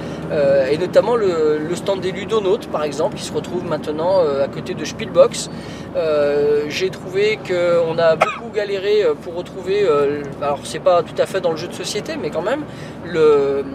et 0.72 0.78
notamment 0.78 1.16
le, 1.16 1.76
stand 1.76 2.02
des 2.02 2.12
Ludonautes, 2.12 2.68
par 2.68 2.84
exemple, 2.84 3.16
qui 3.18 3.24
se 3.24 3.34
retrouve 3.34 3.66
maintenant 3.66 4.20
à 4.20 4.48
côté 4.48 4.74
de 4.74 4.86
Spielbox. 4.86 5.50
Euh, 5.96 6.66
j'ai 6.70 6.90
trouvé 6.90 7.40
qu'on 7.48 7.98
a 7.98 8.16
beaucoup 8.16 8.52
galéré 8.54 9.04
euh, 9.04 9.16
pour 9.16 9.36
retrouver, 9.36 9.84
euh, 9.84 10.22
alors 10.40 10.60
c'est 10.64 10.80
pas 10.80 11.02
tout 11.02 11.20
à 11.20 11.26
fait 11.26 11.42
dans 11.42 11.50
le 11.50 11.58
jeu 11.58 11.68
de 11.68 11.74
société, 11.74 12.16
mais 12.16 12.30
quand 12.30 12.44
même, 12.44 12.62
le, 13.06 13.66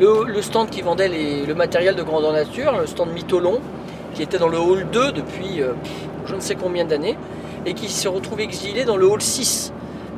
le, 0.00 0.42
stand 0.42 0.68
qui 0.68 0.82
vendait 0.82 1.08
le 1.08 1.54
matériel 1.54 1.94
de 1.94 2.02
grandeur 2.02 2.32
nature, 2.32 2.76
le 2.80 2.86
stand 2.86 3.12
Mytholon, 3.12 3.60
qui 4.14 4.22
était 4.22 4.38
dans 4.38 4.48
le 4.48 4.58
hall 4.58 4.86
2 4.90 5.12
depuis 5.12 5.62
je 6.26 6.34
ne 6.34 6.40
sais 6.40 6.54
combien 6.54 6.84
d'années, 6.84 7.16
et 7.66 7.74
qui 7.74 7.88
se 7.88 8.08
retrouve 8.08 8.40
exilé 8.40 8.84
dans 8.84 8.96
le 8.96 9.06
hall 9.06 9.20
6. 9.20 9.72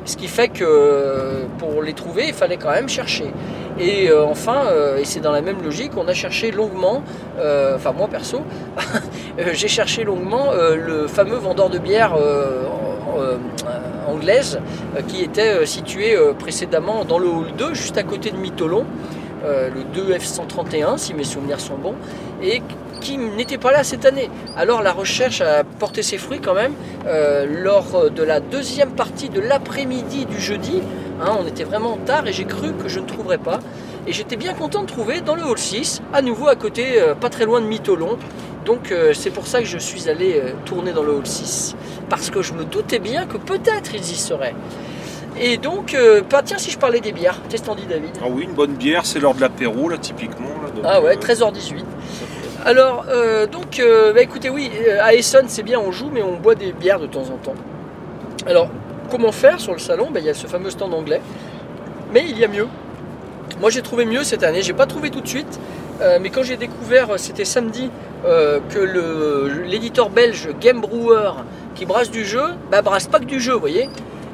Ce 0.05 0.17
qui 0.17 0.27
fait 0.27 0.49
que 0.49 1.45
pour 1.59 1.81
les 1.81 1.93
trouver, 1.93 2.27
il 2.27 2.33
fallait 2.33 2.57
quand 2.57 2.71
même 2.71 2.89
chercher. 2.89 3.31
Et 3.79 4.09
euh, 4.09 4.25
enfin, 4.25 4.65
euh, 4.67 4.97
et 4.97 5.05
c'est 5.05 5.19
dans 5.19 5.31
la 5.31 5.41
même 5.41 5.61
logique, 5.63 5.91
on 5.97 6.07
a 6.07 6.13
cherché 6.13 6.51
longuement, 6.51 7.03
euh, 7.39 7.75
enfin 7.75 7.91
moi 7.91 8.07
perso, 8.07 8.41
j'ai 9.53 9.67
cherché 9.67 10.03
longuement 10.03 10.51
le 10.53 11.07
fameux 11.07 11.37
vendeur 11.37 11.69
de 11.69 11.79
bière 11.79 12.15
anglaise 14.07 14.59
qui 15.07 15.23
était 15.23 15.65
situé 15.65 16.15
précédemment 16.37 17.05
dans 17.05 17.17
le 17.17 17.27
hall 17.27 17.53
2, 17.57 17.73
juste 17.73 17.97
à 17.97 18.03
côté 18.03 18.29
de 18.29 18.37
Mytholon, 18.37 18.85
le 19.43 19.83
2F131 19.99 20.97
si 20.97 21.13
mes 21.13 21.23
souvenirs 21.23 21.59
sont 21.59 21.77
bons, 21.77 21.95
et 22.43 22.61
qui 23.03 23.17
n'était 23.17 23.57
pas 23.57 23.71
là 23.71 23.83
cette 23.83 24.05
année. 24.05 24.29
Alors 24.57 24.81
la 24.81 24.93
recherche 24.93 25.41
a 25.41 25.63
porté 25.63 26.01
ses 26.01 26.17
fruits 26.17 26.39
quand 26.39 26.55
même 26.55 26.73
lors 27.47 28.09
de 28.09 28.23
la 28.23 28.39
deuxième 28.39 28.91
partie 28.91 29.29
de 29.29 29.39
l'après-midi 29.39 30.25
du 30.25 30.39
jeudi. 30.39 30.81
Hein, 31.21 31.37
on 31.39 31.45
était 31.45 31.63
vraiment 31.65 31.97
tard 31.97 32.27
et 32.27 32.33
j'ai 32.33 32.45
cru 32.45 32.73
que 32.73 32.87
je 32.87 32.99
ne 32.99 33.05
trouverais 33.05 33.37
pas. 33.37 33.59
Et 34.07 34.13
j'étais 34.13 34.35
bien 34.35 34.53
content 34.53 34.81
de 34.81 34.87
trouver 34.87 35.21
dans 35.21 35.35
le 35.35 35.43
hall 35.43 35.57
6, 35.57 36.01
à 36.13 36.21
nouveau 36.21 36.47
à 36.47 36.55
côté, 36.55 36.99
euh, 37.01 37.13
pas 37.15 37.29
très 37.29 37.45
loin 37.45 37.61
de 37.61 37.65
Mytholon. 37.67 38.17
Donc 38.65 38.91
euh, 38.91 39.13
c'est 39.13 39.29
pour 39.29 39.47
ça 39.47 39.59
que 39.59 39.65
je 39.65 39.77
suis 39.77 40.09
allé 40.09 40.41
euh, 40.43 40.51
tourner 40.65 40.91
dans 40.91 41.03
le 41.03 41.13
hall 41.13 41.25
6. 41.25 41.75
Parce 42.09 42.29
que 42.29 42.41
je 42.41 42.53
me 42.53 42.65
doutais 42.65 42.99
bien 42.99 43.25
que 43.27 43.37
peut-être 43.37 43.93
ils 43.93 44.01
y 44.01 44.15
seraient. 44.15 44.55
Et 45.39 45.57
donc, 45.57 45.95
euh, 45.95 46.21
bah, 46.29 46.41
tiens, 46.45 46.57
si 46.59 46.69
je 46.69 46.77
parlais 46.77 46.99
des 46.99 47.11
bières, 47.11 47.39
qu'est-ce 47.49 47.63
que 47.63 47.67
t'en 47.67 47.75
dis 47.75 47.87
David? 47.87 48.11
Ah 48.21 48.27
oui, 48.29 48.43
une 48.43 48.53
bonne 48.53 48.73
bière, 48.73 49.03
c'est 49.05 49.19
l'heure 49.19 49.33
de 49.33 49.41
l'apéro, 49.41 49.89
là, 49.89 49.97
typiquement. 49.97 50.49
là, 50.61 50.69
donc, 50.69 50.83
Ah 50.87 51.01
ouais, 51.01 51.15
euh, 51.17 51.19
13h18. 51.19 51.82
Alors, 52.65 53.05
euh, 53.09 53.45
donc, 53.45 53.79
euh, 53.79 54.13
bah, 54.13 54.21
écoutez, 54.21 54.49
oui, 54.49 54.71
euh, 54.87 54.97
à 55.01 55.13
Essonne, 55.13 55.47
c'est 55.49 55.63
bien, 55.63 55.81
on 55.81 55.91
joue, 55.91 56.09
mais 56.13 56.23
on 56.23 56.37
boit 56.37 56.55
des 56.55 56.71
bières 56.71 56.99
de 56.99 57.07
temps 57.07 57.23
en 57.23 57.35
temps. 57.35 57.55
Alors, 58.45 58.69
comment 59.11 59.33
faire 59.33 59.59
sur 59.59 59.73
le 59.73 59.79
salon? 59.79 60.09
Bah, 60.13 60.21
Il 60.21 60.25
y 60.25 60.29
a 60.29 60.33
ce 60.33 60.47
fameux 60.47 60.69
stand 60.69 60.93
anglais, 60.93 61.19
mais 62.13 62.23
il 62.29 62.39
y 62.39 62.45
a 62.45 62.47
mieux. 62.47 62.67
Moi, 63.59 63.69
j'ai 63.69 63.81
trouvé 63.81 64.05
mieux 64.05 64.23
cette 64.23 64.43
année. 64.43 64.61
J'ai 64.61 64.73
pas 64.73 64.85
trouvé 64.85 65.09
tout 65.09 65.19
de 65.19 65.27
suite, 65.27 65.59
mais 66.21 66.29
quand 66.29 66.43
j'ai 66.43 66.57
découvert, 66.57 67.19
c'était 67.19 67.45
samedi, 67.45 67.91
que 68.23 69.63
l'éditeur 69.65 70.09
belge 70.09 70.49
Game 70.59 70.81
Brewer, 70.81 71.31
qui 71.75 71.85
brasse 71.85 72.09
du 72.09 72.25
jeu, 72.25 72.43
bah, 72.71 72.81
brasse 72.81 73.07
pas 73.07 73.19
que 73.19 73.25
du 73.25 73.39
jeu, 73.39 73.53
vous 73.53 73.59
voyez 73.59 73.89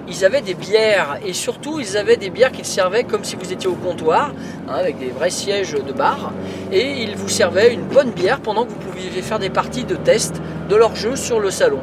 ils 0.09 0.25
avaient 0.25 0.41
des 0.41 0.53
bières 0.53 1.19
et 1.25 1.33
surtout 1.33 1.79
ils 1.79 1.97
avaient 1.97 2.17
des 2.17 2.29
bières 2.29 2.51
qu'ils 2.51 2.65
servaient 2.65 3.03
comme 3.03 3.23
si 3.23 3.35
vous 3.35 3.53
étiez 3.53 3.69
au 3.69 3.75
comptoir 3.75 4.33
hein, 4.67 4.73
avec 4.73 4.97
des 4.97 5.09
vrais 5.09 5.29
sièges 5.29 5.73
de 5.73 5.93
bar 5.93 6.33
et 6.71 7.03
ils 7.03 7.15
vous 7.15 7.29
servaient 7.29 7.73
une 7.73 7.83
bonne 7.83 8.11
bière 8.11 8.39
pendant 8.39 8.65
que 8.65 8.69
vous 8.69 8.91
pouviez 8.91 9.09
faire 9.21 9.39
des 9.39 9.49
parties 9.49 9.83
de 9.83 9.95
test 9.95 10.41
de 10.69 10.75
leur 10.75 10.95
jeu 10.95 11.15
sur 11.15 11.39
le 11.39 11.51
salon. 11.51 11.79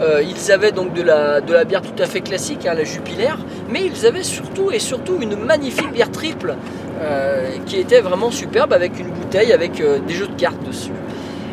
Euh, 0.00 0.22
ils 0.22 0.50
avaient 0.50 0.72
donc 0.72 0.92
de 0.92 1.02
la, 1.02 1.40
bière 1.64 1.82
tout 1.82 2.02
à 2.02 2.06
fait 2.06 2.20
classique, 2.20 2.66
hein, 2.66 2.74
la 2.74 2.84
Jupiler, 2.84 3.34
mais 3.70 3.84
ils 3.84 4.06
avaient 4.06 4.24
surtout 4.24 4.70
et 4.72 4.80
surtout 4.80 5.18
une 5.20 5.36
magnifique 5.36 5.92
bière 5.92 6.10
triple 6.10 6.56
euh, 7.00 7.56
qui 7.66 7.78
était 7.78 8.00
vraiment 8.00 8.30
superbe 8.30 8.72
avec 8.72 8.98
une 8.98 9.08
bouteille 9.08 9.52
avec 9.52 9.80
euh, 9.80 10.00
des 10.00 10.14
jeux 10.14 10.26
de 10.26 10.34
cartes 10.34 10.62
dessus. 10.66 10.92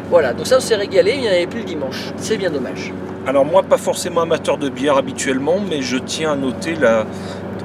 Voilà, 0.10 0.34
donc 0.34 0.48
ça 0.48 0.58
on 0.58 0.60
s'est 0.60 0.76
régalé, 0.76 1.14
il 1.16 1.22
n'y 1.22 1.28
en 1.28 1.32
avait 1.32 1.48
plus 1.48 1.60
le 1.60 1.66
dimanche. 1.66 2.12
C'est 2.18 2.38
bien 2.38 2.50
dommage. 2.50 2.92
Alors 3.28 3.46
moi, 3.46 3.62
pas 3.64 3.78
forcément 3.78 4.22
amateur 4.22 4.58
de 4.58 4.70
bière 4.70 4.98
habituellement, 4.98 5.58
mais 5.70 5.82
je 5.82 5.98
tiens 5.98 6.32
à 6.34 6.36
noter 6.36 6.76
la... 6.76 7.06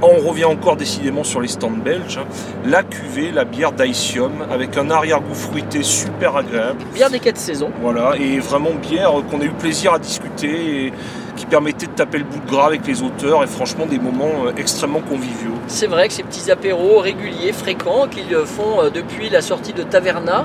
On 0.03 0.29
revient 0.29 0.45
encore 0.45 0.77
décidément 0.77 1.25
sur 1.25 1.41
les 1.41 1.49
stands 1.49 1.71
belges. 1.71 2.19
hein. 2.19 2.27
La 2.67 2.83
cuvée, 2.83 3.31
la 3.33 3.47
bière 3.47 3.73
d'Aicium, 3.73 4.31
avec 4.53 4.77
un 4.77 4.91
arrière-goût 4.91 5.35
fruité 5.35 5.83
super 5.83 6.37
agréable. 6.37 6.85
Bière 6.95 7.09
des 7.09 7.19
quatre 7.19 7.39
saisons. 7.39 7.71
Voilà, 7.81 8.13
et 8.21 8.39
vraiment 8.39 8.73
bière 8.75 9.13
qu'on 9.31 9.41
a 9.41 9.45
eu 9.45 9.51
plaisir 9.51 9.95
à 9.95 9.99
discuter 9.99 10.87
et 10.87 10.93
qui 11.37 11.47
permettait 11.47 11.87
de 11.87 11.93
taper 11.93 12.19
le 12.19 12.25
bout 12.25 12.41
de 12.45 12.51
gras 12.51 12.67
avec 12.67 12.87
les 12.87 13.03
auteurs 13.03 13.43
et 13.43 13.47
franchement 13.47 13.87
des 13.87 13.99
moments 13.99 14.45
euh, 14.47 14.53
extrêmement 14.59 15.01
conviviaux. 15.01 15.55
C'est 15.67 15.87
vrai 15.87 16.09
que 16.09 16.15
ces 16.15 16.23
petits 16.23 16.51
apéros 16.51 16.99
réguliers, 16.99 17.55
fréquents, 17.55 18.07
qu'ils 18.11 18.37
font 18.45 18.83
euh, 18.83 18.91
depuis 18.91 19.31
la 19.31 19.41
sortie 19.41 19.73
de 19.73 19.83
Taverna, 19.83 20.45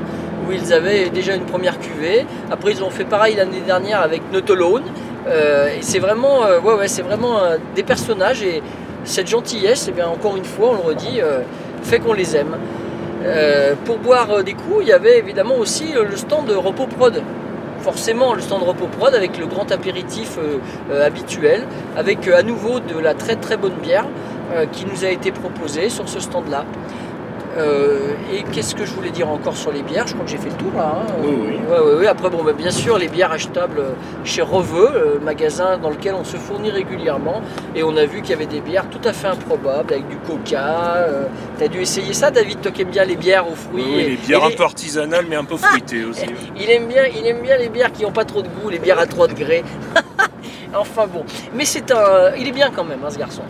ils 0.54 0.74
avaient 0.74 1.10
déjà 1.10 1.36
une 1.36 1.46
première 1.46 1.80
cuvée. 1.80 2.26
Après, 2.52 2.72
ils 2.72 2.84
ont 2.84 2.90
fait 2.90 3.06
pareil 3.06 3.36
l'année 3.36 3.62
dernière 3.66 4.02
avec 4.02 4.22
Notolone. 4.32 4.84
Euh, 5.28 5.70
c'est 5.82 6.00
vraiment, 6.00 6.44
euh, 6.44 6.60
ouais, 6.60 6.74
ouais, 6.74 6.88
c'est 6.88 7.02
vraiment 7.02 7.40
des 7.76 7.84
personnages 7.84 8.42
et 8.44 8.62
cette 9.04 9.28
gentillesse, 9.28 9.88
eh 9.90 9.92
bien, 9.92 10.08
encore 10.08 10.38
une 10.38 10.46
fois, 10.46 10.70
on 10.72 10.74
le 10.74 10.80
redit, 10.80 11.22
euh, 11.22 11.42
fait 11.84 12.00
qu'on 12.00 12.14
les 12.14 12.36
aime. 12.36 12.58
Pour 13.86 14.00
boire 14.00 14.44
des 14.44 14.54
coups, 14.54 14.78
il 14.82 14.88
y 14.88 14.94
avait 14.94 15.20
évidemment 15.20 15.56
aussi 15.56 15.94
le 15.94 16.18
stand 16.18 16.48
de 16.48 16.56
Repos 16.56 16.88
Prod. 16.88 17.22
Forcément, 17.82 18.34
le 18.34 18.42
stand 18.42 18.64
Repos 18.64 18.88
Prod 18.88 19.14
avec 19.14 19.38
le 19.38 19.46
grand 19.46 19.72
apéritif 19.72 20.40
habituel, 21.04 21.68
avec 21.96 22.28
à 22.28 22.42
nouveau 22.42 22.80
de 22.80 22.98
la 22.98 23.14
très 23.14 23.36
très 23.36 23.58
bonne 23.58 23.76
bière 23.76 24.06
qui 24.72 24.88
nous 24.88 25.06
a 25.06 25.10
été 25.10 25.32
proposée 25.32 25.90
sur 25.90 26.10
ce 26.10 26.20
stand-là. 26.20 26.66
Euh, 27.58 28.14
et 28.34 28.44
qu'est-ce 28.44 28.74
que 28.76 28.86
je 28.86 28.92
voulais 28.94 29.10
dire 29.10 29.30
encore 29.30 29.58
sur 29.58 29.72
les 29.74 29.82
bières? 29.84 30.08
Je 30.08 30.14
crois 30.14 30.24
que 30.26 30.32
j'ai 30.32 30.38
fait 30.38 30.50
le 30.50 30.56
tour 30.56 30.72
là. 30.76 30.94
hein. 31.02 31.12
Oui, 31.22 31.36
oui. 31.48 31.60
Ouais, 31.70 31.80
ouais, 31.80 31.96
ouais. 32.00 32.08
Après, 32.08 32.30
bon, 32.30 32.44
bah, 32.44 32.54
bien 32.54 32.72
sûr, 32.72 32.98
les 32.98 33.10
bières 33.10 33.32
achetables 33.32 33.82
chez 34.24 34.42
Reveux, 34.42 35.16
le 35.16 35.20
magasin 35.20 35.78
dans 35.78 35.90
lequel 35.90 36.16
on 36.16 36.24
se 36.24 36.38
fournit 36.38 36.72
régulièrement. 36.72 37.42
Et 37.76 37.84
on 37.84 37.96
a 37.98 38.06
vu 38.06 38.22
qu'il 38.22 38.32
y 38.32 38.34
avait 38.34 38.46
des 38.46 38.62
bières 38.62 38.90
tout 38.90 39.06
à 39.06 39.12
fait 39.12 39.28
improbables 39.28 39.94
avec 39.94 40.08
du 40.08 40.16
coca. 40.18 40.96
euh, 40.98 41.26
T'as 41.60 41.68
dû 41.68 41.82
essayer 41.82 42.14
ça, 42.14 42.32
David, 42.32 42.62
toi 42.62 42.72
qui 42.72 42.84
aimes 42.84 42.90
bien 42.90 43.04
les 43.04 43.16
bières 43.18 43.46
aux 43.52 43.56
fruits. 43.56 43.84
Oui, 43.86 44.00
et- 44.02 44.10
les 44.12 44.16
bières 44.18 44.40
et 44.42 44.46
un 44.46 44.50
les- 44.50 44.56
peu 44.56 44.64
artisanales 44.64 45.26
mais 45.30 45.36
un 45.36 45.44
peu 45.46 45.58
fruitées 45.58 46.06
aussi. 46.06 46.26
il 46.58 46.70
aime 46.72 46.88
bien, 46.88 47.04
il 47.06 47.28
aime 47.28 47.42
bien 47.42 47.58
les 47.58 47.70
bières 47.70 47.92
qui 47.92 48.04
n'ont 48.04 48.12
pas 48.12 48.26
trop 48.26 48.42
de 48.42 48.48
goût, 48.48 48.70
les 48.70 48.80
bières 48.80 49.00
à 49.00 49.06
3 49.06 49.28
degrés. 49.28 49.64
enfin 50.74 51.06
bon, 51.08 51.24
mais 51.54 51.66
c'est 51.66 51.92
un, 51.92 52.34
il 52.38 52.48
est 52.48 52.52
bien 52.54 52.72
quand 52.74 52.84
même, 52.86 53.00
hein, 53.06 53.10
ce 53.10 53.18
garçon. 53.20 53.42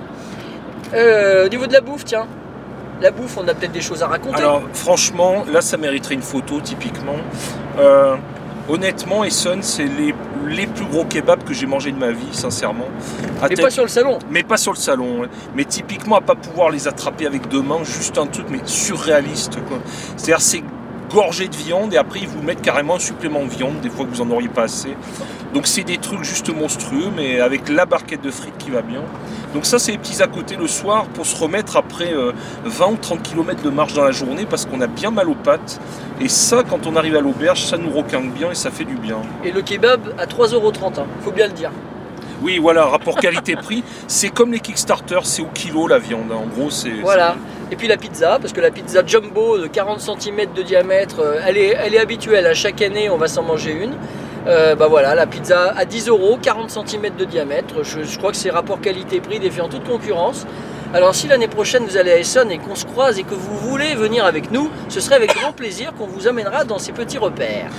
Euh, 0.93 1.45
au 1.45 1.49
niveau 1.49 1.67
de 1.67 1.73
la 1.73 1.81
bouffe, 1.81 2.03
tiens, 2.03 2.25
la 3.01 3.11
bouffe, 3.11 3.37
on 3.37 3.47
a 3.47 3.53
peut-être 3.53 3.71
des 3.71 3.81
choses 3.81 4.03
à 4.03 4.07
raconter. 4.07 4.37
Alors 4.37 4.61
franchement, 4.73 5.43
là 5.51 5.61
ça 5.61 5.77
mériterait 5.77 6.13
une 6.15 6.21
photo 6.21 6.61
typiquement. 6.61 7.15
Euh, 7.79 8.15
honnêtement, 8.69 9.23
Essonne, 9.23 9.63
c'est 9.63 9.85
les, 9.85 10.13
les 10.47 10.67
plus 10.67 10.85
gros 10.85 11.03
kebabs 11.05 11.43
que 11.43 11.53
j'ai 11.53 11.65
mangé 11.65 11.91
de 11.91 11.97
ma 11.97 12.11
vie, 12.11 12.27
sincèrement. 12.31 12.85
À 13.41 13.47
mais 13.49 13.55
tel- 13.55 13.65
pas 13.65 13.71
sur 13.71 13.83
le 13.83 13.89
salon. 13.89 14.19
mais 14.29 14.43
pas 14.43 14.57
sur 14.57 14.71
le 14.71 14.77
salon. 14.77 15.23
Mais 15.55 15.65
typiquement 15.65 16.17
à 16.17 16.21
pas 16.21 16.35
pouvoir 16.35 16.69
les 16.69 16.87
attraper 16.87 17.25
avec 17.25 17.47
deux 17.47 17.61
mains, 17.61 17.83
juste 17.83 18.17
un 18.17 18.27
truc 18.27 18.45
mais 18.49 18.59
surréaliste. 18.65 19.55
quoi. 19.67 19.77
C'est-à-dire 20.15 20.41
c'est 20.41 20.63
gorgé 21.11 21.47
de 21.47 21.55
viande 21.55 21.93
et 21.93 21.97
après 21.97 22.19
ils 22.19 22.27
vous 22.27 22.41
mettent 22.41 22.61
carrément 22.61 22.95
un 22.95 22.99
supplément 22.99 23.43
de 23.43 23.49
viande, 23.49 23.81
des 23.81 23.89
fois 23.89 24.05
que 24.05 24.11
vous 24.11 24.21
en 24.21 24.29
auriez 24.29 24.47
pas 24.47 24.63
assez. 24.63 24.95
Donc 25.53 25.67
c'est 25.67 25.83
des 25.83 25.97
trucs 25.97 26.23
juste 26.23 26.49
monstrueux, 26.55 27.09
mais 27.15 27.41
avec 27.41 27.67
la 27.67 27.85
barquette 27.85 28.21
de 28.21 28.31
frites 28.31 28.57
qui 28.57 28.71
va 28.71 28.81
bien. 28.81 29.01
Donc 29.53 29.65
ça 29.65 29.79
c'est 29.79 29.91
les 29.91 29.97
petits 29.97 30.23
à 30.23 30.27
côté 30.27 30.55
le 30.55 30.67
soir 30.67 31.05
pour 31.13 31.25
se 31.25 31.35
remettre 31.35 31.75
après 31.75 32.13
euh, 32.13 32.31
20 32.63 32.85
ou 32.87 32.95
30 32.95 33.21
km 33.21 33.61
de 33.61 33.69
marche 33.69 33.93
dans 33.93 34.05
la 34.05 34.11
journée 34.11 34.45
parce 34.49 34.65
qu'on 34.65 34.79
a 34.79 34.87
bien 34.87 35.11
mal 35.11 35.29
aux 35.29 35.35
pattes. 35.35 35.81
Et 36.21 36.29
ça 36.29 36.63
quand 36.67 36.87
on 36.87 36.95
arrive 36.95 37.17
à 37.17 37.21
l'auberge, 37.21 37.61
ça 37.63 37.77
nous 37.77 37.89
roquinque 37.89 38.33
bien 38.33 38.51
et 38.51 38.55
ça 38.55 38.71
fait 38.71 38.85
du 38.85 38.95
bien. 38.95 39.17
Et 39.43 39.51
le 39.51 39.61
kebab 39.61 40.13
à 40.17 40.25
3,30€, 40.25 41.01
hein, 41.01 41.05
faut 41.21 41.31
bien 41.31 41.47
le 41.47 41.53
dire. 41.53 41.71
Oui 42.41 42.57
voilà, 42.57 42.85
rapport 42.85 43.17
qualité-prix, 43.17 43.83
c'est 44.07 44.29
comme 44.29 44.53
les 44.53 44.59
Kickstarter, 44.61 45.19
c'est 45.23 45.41
au 45.41 45.47
kilo 45.53 45.85
la 45.85 45.99
viande. 45.99 46.31
hein. 46.31 46.37
En 46.43 46.47
gros 46.47 46.69
c'est... 46.69 46.89
Voilà. 47.01 47.35
Et 47.71 47.75
puis 47.75 47.87
la 47.87 47.97
pizza, 47.97 48.37
parce 48.39 48.53
que 48.53 48.61
la 48.61 48.71
pizza 48.71 49.05
jumbo 49.05 49.57
de 49.57 49.67
40 49.67 49.99
cm 49.99 50.53
de 50.55 50.61
diamètre, 50.61 51.19
euh, 51.19 51.39
elle 51.45 51.57
est, 51.57 51.75
elle 51.77 51.93
est 51.93 51.99
habituelle. 51.99 52.45
À 52.45 52.53
chaque 52.53 52.81
année, 52.81 53.09
on 53.09 53.15
va 53.17 53.27
s'en 53.29 53.43
manger 53.43 53.71
une. 53.71 53.93
Euh, 54.47 54.75
bah 54.75 54.87
voilà, 54.87 55.13
la 55.13 55.27
pizza 55.27 55.73
à 55.75 55.85
10 55.85 56.07
euros, 56.07 56.39
40 56.41 56.71
cm 56.71 57.15
de 57.15 57.25
diamètre. 57.25 57.83
Je, 57.83 58.03
je 58.03 58.17
crois 58.17 58.31
que 58.31 58.37
c'est 58.37 58.49
rapport 58.49 58.81
qualité-prix 58.81 59.39
défiant 59.39 59.69
toute 59.69 59.83
concurrence. 59.83 60.47
Alors 60.93 61.15
si 61.15 61.27
l'année 61.27 61.47
prochaine 61.47 61.85
vous 61.85 61.95
allez 61.95 62.11
à 62.11 62.17
Essonne 62.17 62.51
et 62.51 62.57
qu'on 62.57 62.75
se 62.75 62.85
croise 62.85 63.17
et 63.17 63.23
que 63.23 63.33
vous 63.33 63.55
voulez 63.57 63.95
venir 63.95 64.25
avec 64.25 64.51
nous, 64.51 64.69
ce 64.89 64.99
serait 64.99 65.15
avec 65.15 65.33
grand 65.33 65.53
plaisir 65.53 65.93
qu'on 65.97 66.07
vous 66.07 66.27
amènera 66.27 66.65
dans 66.65 66.79
ces 66.79 66.91
petits 66.91 67.17
repères. 67.17 67.69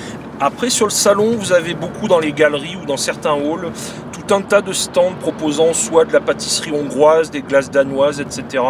Après, 0.41 0.71
sur 0.71 0.87
le 0.87 0.91
salon, 0.91 1.37
vous 1.37 1.53
avez 1.53 1.75
beaucoup 1.75 2.09
dans 2.09 2.19
les 2.19 2.33
galeries 2.33 2.77
ou 2.77 2.85
dans 2.85 2.97
certains 2.97 3.35
halls, 3.35 3.71
tout 4.12 4.35
un 4.35 4.43
tas 4.43 4.61
de 4.61 4.73
stands 4.73 5.15
proposant 5.21 5.73
soit 5.73 6.05
de 6.05 6.12
la 6.12 6.21
pâtisserie 6.21 6.73
hongroise, 6.73 7.31
des 7.31 7.43
glaces 7.43 7.71
danoises, 7.71 8.21
etc. 8.21 8.62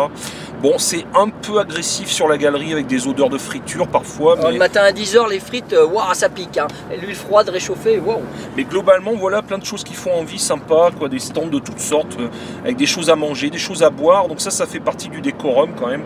Bon, 0.62 0.74
c'est 0.78 1.04
un 1.14 1.28
peu 1.28 1.58
agressif 1.58 2.08
sur 2.08 2.28
la 2.28 2.38
galerie 2.38 2.72
avec 2.72 2.86
des 2.86 3.08
odeurs 3.08 3.28
de 3.28 3.38
friture 3.38 3.88
parfois, 3.88 4.36
le 4.36 4.52
mais, 4.52 4.58
matin 4.58 4.82
à 4.82 4.92
10h, 4.92 5.28
les 5.28 5.40
frites, 5.40 5.72
euh, 5.72 5.86
waouh, 5.86 6.14
ça 6.14 6.28
pique. 6.28 6.56
Hein. 6.56 6.68
L'huile 7.00 7.16
froide 7.16 7.48
réchauffée, 7.48 7.98
waouh. 7.98 8.20
mais 8.56 8.62
globalement, 8.62 9.14
voilà 9.16 9.42
plein 9.42 9.58
de 9.58 9.64
choses 9.64 9.82
qui 9.82 9.94
font 9.94 10.12
envie, 10.12 10.38
sympa, 10.38 10.90
quoi, 10.96 11.08
des 11.08 11.18
stands 11.18 11.48
de 11.48 11.58
toutes 11.58 11.80
sortes, 11.80 12.16
euh, 12.20 12.28
avec 12.62 12.76
des 12.76 12.86
choses 12.86 13.10
à 13.10 13.16
manger, 13.16 13.50
des 13.50 13.58
choses 13.58 13.82
à 13.82 13.90
boire. 13.90 14.28
Donc 14.28 14.40
ça, 14.40 14.52
ça 14.52 14.66
fait 14.66 14.78
partie 14.78 15.08
du 15.08 15.20
décorum 15.20 15.70
quand 15.76 15.88
même. 15.88 16.04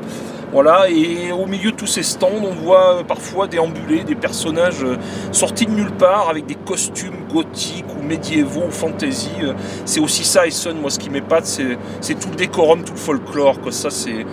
Voilà, 0.53 0.89
et 0.89 1.33
au 1.33 1.47
milieu 1.47 1.73
de 1.73 1.77
tous 1.77 1.89
ces 1.89 2.05
stands, 2.05 2.31
on 2.43 2.55
voit 2.55 2.99
euh, 2.99 3.03
parfois 3.03 3.49
déambuler 3.49 4.05
des 4.05 4.15
personnages 4.15 4.85
euh, 4.85 4.97
sortis 5.33 5.67
de 5.67 5.73
nulle 5.73 5.91
part 5.91 6.29
avec 6.29 6.47
des 6.47 6.55
costumes 6.55 7.27
gothiques 7.33 7.85
ou 7.99 8.03
médiévaux 8.03 8.65
ou 8.69 8.71
fantasy. 8.71 9.31
Euh, 9.43 9.55
C'est 9.85 10.01
aussi 10.01 10.23
ça, 10.25 10.47
Essonne, 10.47 10.81
moi 10.81 10.91
ce 10.91 11.01
qui 11.01 11.11
m'épate, 11.11 11.47
c'est 11.47 12.15
tout 12.15 12.29
le 12.31 12.37
décorum, 12.37 12.85
tout 12.85 12.93
le 12.93 12.99
folklore. 12.99 13.61
Quoi. 13.61 13.73
Ça, 13.73 13.91
c'est. 13.91 14.25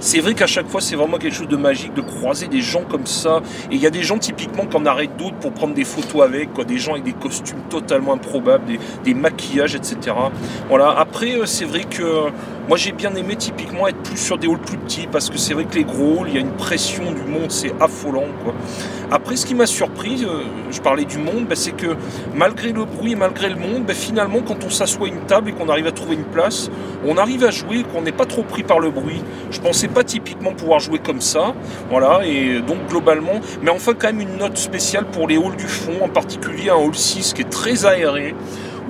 C'est 0.00 0.20
vrai 0.20 0.34
qu'à 0.34 0.46
chaque 0.46 0.68
fois, 0.68 0.82
c'est 0.82 0.96
vraiment 0.96 1.16
quelque 1.16 1.34
chose 1.34 1.48
de 1.48 1.56
magique 1.56 1.94
de 1.94 2.02
croiser 2.02 2.46
des 2.46 2.60
gens 2.60 2.82
comme 2.82 3.06
ça. 3.06 3.40
Et 3.70 3.76
il 3.76 3.80
y 3.80 3.86
a 3.86 3.90
des 3.90 4.02
gens 4.02 4.18
typiquement 4.18 4.66
qui 4.66 4.76
en 4.76 4.84
arrêtent 4.84 5.16
d'autres 5.16 5.36
pour 5.36 5.52
prendre 5.52 5.72
des 5.72 5.84
photos 5.84 6.22
avec, 6.22 6.52
quoi. 6.52 6.64
des 6.64 6.76
gens 6.76 6.92
avec 6.92 7.04
des 7.04 7.14
costumes 7.14 7.62
totalement 7.70 8.12
improbables, 8.12 8.66
des, 8.66 8.78
des 9.02 9.14
maquillages, 9.14 9.74
etc. 9.74 10.14
Voilà. 10.68 10.90
Après, 10.90 11.38
c'est 11.46 11.64
vrai 11.64 11.84
que 11.84 12.02
moi 12.68 12.76
j'ai 12.76 12.92
bien 12.92 13.14
aimé 13.14 13.36
typiquement 13.36 13.88
être 13.88 14.02
plus 14.02 14.16
sur 14.16 14.38
des 14.38 14.48
halls 14.48 14.58
plus 14.58 14.78
petits 14.78 15.06
parce 15.10 15.30
que 15.30 15.38
c'est 15.38 15.54
vrai 15.54 15.64
que 15.64 15.74
les 15.74 15.84
gros 15.84 16.20
halls, 16.20 16.28
il 16.28 16.34
y 16.34 16.38
a 16.38 16.40
une 16.40 16.56
pression 16.56 17.12
du 17.12 17.22
monde, 17.22 17.50
c'est 17.50 17.72
affolant. 17.80 18.24
Quoi. 18.42 18.54
Après, 19.10 19.36
ce 19.36 19.46
qui 19.46 19.54
m'a 19.54 19.66
surpris, 19.66 20.24
euh, 20.24 20.44
je 20.70 20.80
parlais 20.80 21.04
du 21.04 21.18
monde, 21.18 21.46
bah, 21.46 21.54
c'est 21.56 21.72
que 21.72 21.94
malgré 22.34 22.72
le 22.72 22.84
bruit 22.84 23.12
et 23.12 23.16
malgré 23.16 23.48
le 23.48 23.56
monde, 23.56 23.84
bah, 23.86 23.94
finalement, 23.94 24.40
quand 24.40 24.64
on 24.64 24.70
s'assoit 24.70 25.06
à 25.06 25.10
une 25.10 25.20
table 25.26 25.50
et 25.50 25.52
qu'on 25.52 25.68
arrive 25.68 25.86
à 25.86 25.92
trouver 25.92 26.14
une 26.14 26.24
place, 26.24 26.70
on 27.06 27.16
arrive 27.18 27.44
à 27.44 27.50
jouer 27.50 27.84
qu'on 27.84 28.02
n'est 28.02 28.12
pas 28.12 28.24
trop 28.24 28.42
pris 28.42 28.62
par 28.62 28.80
le 28.80 28.90
bruit. 28.90 29.22
Je 29.50 29.60
pensais 29.60 29.88
pas 29.88 30.04
typiquement 30.04 30.52
pouvoir 30.52 30.80
jouer 30.80 30.98
comme 30.98 31.20
ça, 31.20 31.54
voilà, 31.90 32.20
et 32.24 32.60
donc 32.60 32.78
globalement, 32.88 33.40
mais 33.62 33.70
enfin 33.70 33.92
quand 33.94 34.08
même 34.08 34.20
une 34.20 34.38
note 34.38 34.56
spéciale 34.56 35.04
pour 35.04 35.28
les 35.28 35.36
halls 35.36 35.56
du 35.56 35.68
fond, 35.68 36.02
en 36.02 36.08
particulier 36.08 36.70
un 36.70 36.76
hall 36.76 36.94
6 36.94 37.34
qui 37.34 37.42
est 37.42 37.50
très 37.50 37.86
aéré, 37.86 38.34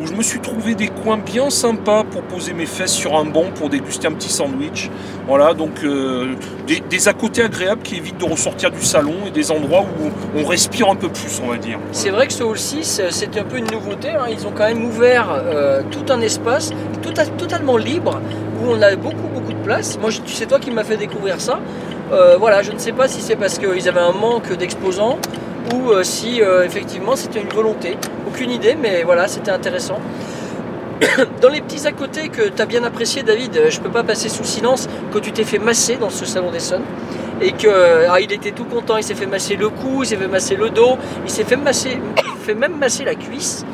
où 0.01 0.07
je 0.07 0.13
me 0.13 0.23
suis 0.23 0.41
trouvé 0.41 0.75
des 0.75 0.89
coins 0.89 1.19
bien 1.19 1.51
sympas 1.51 2.05
pour 2.05 2.23
poser 2.23 2.53
mes 2.53 2.67
fesses 2.67 2.93
sur 2.93 3.17
un 3.17 3.25
banc 3.25 3.47
pour 3.55 3.71
déguster 3.71 4.07
un 4.09 4.13
petit 4.13 4.29
sandwich. 4.29 4.91
Voilà, 5.27 5.55
donc 5.55 5.85
euh, 5.85 6.35
des, 6.67 7.09
à 7.09 7.13
côté 7.13 7.43
agréables 7.43 7.83
qui 7.83 7.97
évitent 7.97 8.19
de 8.19 8.25
ressortir 8.25 8.71
du 8.71 8.83
salon 8.83 9.15
et 9.27 9.31
des 9.31 9.51
endroits 9.51 9.83
où 9.83 10.39
on 10.39 10.45
respire 10.47 10.89
un 10.91 10.97
peu 10.97 11.09
plus, 11.09 11.41
on 11.45 11.51
va 11.51 11.59
dire. 11.59 11.79
C'est 11.93 12.11
vrai 12.11 12.27
que 12.27 12.33
ce 12.33 12.43
Hall 12.43 12.59
6, 12.59 13.03
c'était 13.11 13.41
un 13.41 13.45
peu 13.45 13.59
une 13.59 13.71
nouveauté. 13.71 14.11
Hein. 14.11 14.27
Ils 14.31 14.47
ont 14.47 14.53
quand 14.53 14.65
même 14.65 14.85
ouvert 14.85 15.29
euh, 15.31 15.83
tout 15.91 16.13
un 16.13 16.21
espace 16.21 16.73
totalement 17.39 17.77
libre 17.77 18.21
où 18.61 18.71
on 18.71 18.83
a 18.83 18.97
beaucoup, 18.97 19.29
beaucoup 19.33 19.53
de 19.53 19.65
place. 19.65 19.99
Moi, 20.01 20.11
c'est 20.27 20.47
toi 20.47 20.59
qui 20.59 20.71
m'as 20.71 20.85
fait 20.85 20.97
découvrir 20.97 21.41
ça. 21.41 21.61
Euh, 22.13 22.37
voilà, 22.39 22.63
je 22.63 22.73
ne 22.73 22.79
sais 22.79 22.93
pas 22.93 23.09
si 23.09 23.21
c'est 23.21 23.37
parce 23.37 23.59
qu'ils 23.59 23.89
avaient 23.89 24.01
un 24.01 24.13
manque 24.13 24.53
d'exposants 24.57 25.19
ou 25.73 25.91
euh, 25.91 26.03
si 26.03 26.41
effectivement 26.65 27.17
c'était 27.17 27.41
une 27.41 27.49
volonté. 27.49 27.97
Aucune 28.27 28.51
idée, 28.51 28.77
mais 28.81 29.03
voilà, 29.05 29.29
c'était 29.29 29.51
intéressant. 29.51 30.01
dans 31.41 31.49
les 31.49 31.61
petits 31.61 31.87
à 31.87 31.93
côté 31.93 32.29
que 32.29 32.49
tu 32.49 32.61
as 32.63 32.67
bien 32.67 32.85
apprécié, 32.85 33.23
David, 33.23 33.71
je 33.71 33.81
peux 33.81 33.91
pas 33.91 34.03
passer 34.03 34.29
sous 34.29 34.45
silence 34.45 34.89
que 35.13 35.19
tu 35.19 35.33
t'es 35.33 35.45
fait 35.45 35.59
masser 35.59 35.97
dans 35.97 36.11
ce 36.11 36.25
salon 36.25 36.51
des 36.51 36.61
Sons 36.61 36.83
et 37.41 37.53
que 37.53 38.09
ah, 38.09 38.21
il 38.21 38.33
était 38.33 38.53
tout 38.53 38.65
content. 38.65 38.97
Il 38.97 39.05
s'est 39.05 39.15
fait 39.15 39.27
masser 39.27 39.57
le 39.57 39.69
cou, 39.69 40.03
il 40.03 40.07
s'est 40.07 40.17
fait 40.17 40.29
masser 40.29 40.57
le 40.57 40.71
dos, 40.71 40.97
il 41.25 41.31
s'est 41.31 41.45
fait 41.45 41.57
masser, 41.57 41.99
fait 42.41 42.55
même 42.55 42.77
masser 42.77 43.05
la 43.05 43.15
cuisse. 43.15 43.65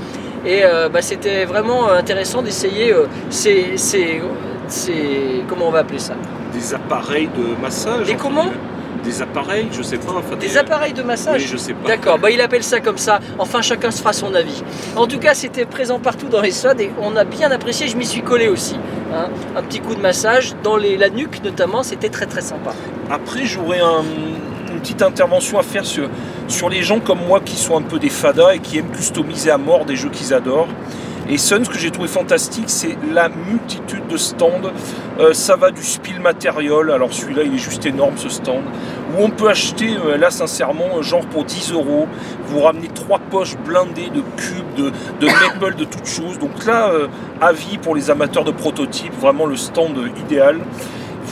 Et 0.44 0.64
euh, 0.64 0.88
bah, 0.88 1.02
c'était 1.02 1.44
vraiment 1.44 1.90
intéressant 1.90 2.42
d'essayer 2.42 2.92
euh, 2.92 3.06
ces, 3.28 3.76
ces, 3.76 4.22
ces, 4.68 5.44
comment 5.48 5.68
on 5.68 5.70
va 5.70 5.80
appeler 5.80 5.98
ça? 5.98 6.14
Des 6.52 6.74
appareils 6.74 7.28
de 7.28 7.60
massage. 7.60 8.06
Des 8.06 8.14
comment? 8.14 8.46
Des 9.00 9.22
appareils, 9.22 9.68
je 9.72 9.82
sais 9.82 9.98
pas. 9.98 10.12
Enfin, 10.16 10.36
des, 10.36 10.56
appareils 10.56 10.92
de 10.92 11.02
massage 11.02 11.42
Oui, 11.42 11.48
je 11.50 11.56
sais 11.56 11.74
pas. 11.74 11.88
D'accord, 11.88 12.18
bah, 12.18 12.30
il 12.30 12.40
appelle 12.40 12.62
ça 12.62 12.80
comme 12.80 12.98
ça. 12.98 13.20
Enfin, 13.38 13.62
chacun 13.62 13.90
se 13.90 13.98
fera 13.98 14.12
son 14.12 14.34
avis. 14.34 14.62
En 14.96 15.06
tout 15.06 15.18
cas, 15.18 15.34
c'était 15.34 15.64
présent 15.64 15.98
partout 15.98 16.28
dans 16.28 16.40
les 16.40 16.50
sods 16.50 16.78
et 16.78 16.90
on 17.00 17.16
a 17.16 17.24
bien 17.24 17.50
apprécié. 17.50 17.88
Je 17.88 17.96
m'y 17.96 18.06
suis 18.06 18.22
collé 18.22 18.48
aussi. 18.48 18.76
Hein. 19.14 19.28
Un 19.56 19.62
petit 19.62 19.80
coup 19.80 19.94
de 19.94 20.00
massage 20.00 20.54
dans 20.62 20.76
les, 20.76 20.96
la 20.96 21.10
nuque 21.10 21.42
notamment, 21.42 21.82
c'était 21.82 22.10
très 22.10 22.26
très 22.26 22.42
sympa. 22.42 22.72
Après, 23.10 23.44
j'aurais 23.44 23.80
une 23.80 24.80
petite 24.80 25.02
intervention 25.02 25.58
à 25.58 25.62
faire 25.62 25.84
sur, 25.84 26.08
sur 26.48 26.68
les 26.68 26.82
gens 26.82 27.00
comme 27.00 27.20
moi 27.26 27.40
qui 27.40 27.56
sont 27.56 27.76
un 27.76 27.82
peu 27.82 27.98
des 27.98 28.08
fadas 28.08 28.54
et 28.54 28.58
qui 28.60 28.78
aiment 28.78 28.90
customiser 28.90 29.50
à 29.50 29.58
mort 29.58 29.84
des 29.84 29.96
jeux 29.96 30.10
qu'ils 30.10 30.32
adorent. 30.32 30.68
Et 31.32 31.38
Sun, 31.38 31.64
ce 31.64 31.70
que 31.70 31.78
j'ai 31.78 31.92
trouvé 31.92 32.08
fantastique, 32.08 32.64
c'est 32.66 32.98
la 33.12 33.28
multitude 33.28 34.04
de 34.08 34.16
stands. 34.16 34.72
Euh, 35.20 35.32
ça 35.32 35.54
va 35.54 35.70
du 35.70 35.84
Spiel 35.84 36.18
Material, 36.18 36.90
alors 36.90 37.14
celui-là 37.14 37.44
il 37.44 37.54
est 37.54 37.58
juste 37.58 37.86
énorme 37.86 38.14
ce 38.16 38.28
stand, 38.28 38.64
où 39.12 39.22
on 39.22 39.30
peut 39.30 39.48
acheter, 39.48 39.96
euh, 39.96 40.16
là 40.16 40.30
sincèrement, 40.32 41.00
genre 41.02 41.24
pour 41.26 41.44
10 41.44 41.70
euros, 41.72 42.08
vous 42.46 42.60
ramenez 42.60 42.88
trois 42.88 43.20
poches 43.20 43.56
blindées 43.58 44.10
de 44.10 44.22
cubes, 44.36 44.74
de, 44.76 44.90
de 45.20 45.26
maple, 45.60 45.76
de 45.76 45.84
toutes 45.84 46.06
choses. 46.06 46.40
Donc 46.40 46.64
là, 46.66 46.88
euh, 46.88 47.06
avis 47.40 47.78
pour 47.78 47.94
les 47.94 48.10
amateurs 48.10 48.42
de 48.42 48.50
prototypes, 48.50 49.14
vraiment 49.20 49.46
le 49.46 49.56
stand 49.56 49.96
idéal. 50.26 50.58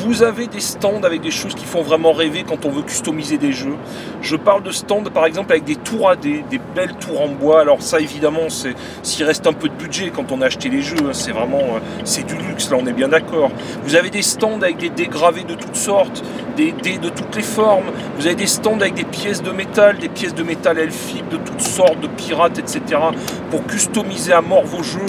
Vous 0.04 0.22
avez 0.22 0.46
des 0.46 0.60
stands 0.60 1.02
avec 1.02 1.22
des 1.22 1.32
choses 1.32 1.56
qui 1.56 1.64
font 1.64 1.82
vraiment 1.82 2.12
rêver 2.12 2.44
quand 2.46 2.64
on 2.64 2.70
veut 2.70 2.82
customiser 2.82 3.36
des 3.36 3.52
jeux. 3.52 3.74
Je 4.22 4.36
parle 4.36 4.62
de 4.62 4.70
stands 4.70 5.02
par 5.02 5.26
exemple 5.26 5.50
avec 5.50 5.64
des 5.64 5.74
tours 5.74 6.08
AD, 6.08 6.20
des 6.20 6.60
belles 6.74 6.94
tours 7.00 7.20
en 7.20 7.28
bois. 7.28 7.60
Alors 7.60 7.82
ça 7.82 7.98
évidemment, 7.98 8.48
c'est 8.48 8.74
s'il 9.02 9.24
reste 9.24 9.48
un 9.48 9.52
peu 9.52 9.68
de 9.68 9.74
budget 9.74 10.12
quand 10.14 10.30
on 10.30 10.40
a 10.40 10.46
acheté 10.46 10.68
les 10.68 10.82
jeux, 10.82 10.96
hein, 11.00 11.12
c'est 11.12 11.32
vraiment 11.32 11.58
euh, 11.58 11.80
c'est 12.04 12.24
du 12.24 12.36
luxe 12.36 12.70
là, 12.70 12.76
on 12.80 12.86
est 12.86 12.92
bien 12.92 13.08
d'accord. 13.08 13.50
Vous 13.82 13.96
avez 13.96 14.10
des 14.10 14.22
stands 14.22 14.62
avec 14.62 14.76
des 14.76 14.90
dégravés 14.90 15.42
de 15.42 15.54
toutes 15.54 15.74
sortes, 15.76 16.22
des 16.56 16.70
dés 16.70 16.98
de 16.98 17.08
toutes 17.08 17.34
les 17.34 17.42
formes. 17.42 17.86
Vous 18.18 18.26
avez 18.26 18.36
des 18.36 18.46
stands 18.46 18.80
avec 18.80 18.94
des 18.94 19.04
pièces 19.04 19.42
de 19.42 19.50
métal, 19.50 19.98
des 19.98 20.08
pièces 20.08 20.34
de 20.34 20.44
métal 20.44 20.78
elfiques 20.78 21.28
de 21.28 21.38
toutes 21.38 21.60
sortes, 21.60 22.00
de 22.00 22.06
pirates, 22.06 22.58
etc. 22.58 23.00
pour 23.50 23.66
customiser 23.66 24.32
à 24.32 24.42
mort 24.42 24.64
vos 24.64 24.84
jeux. 24.84 25.00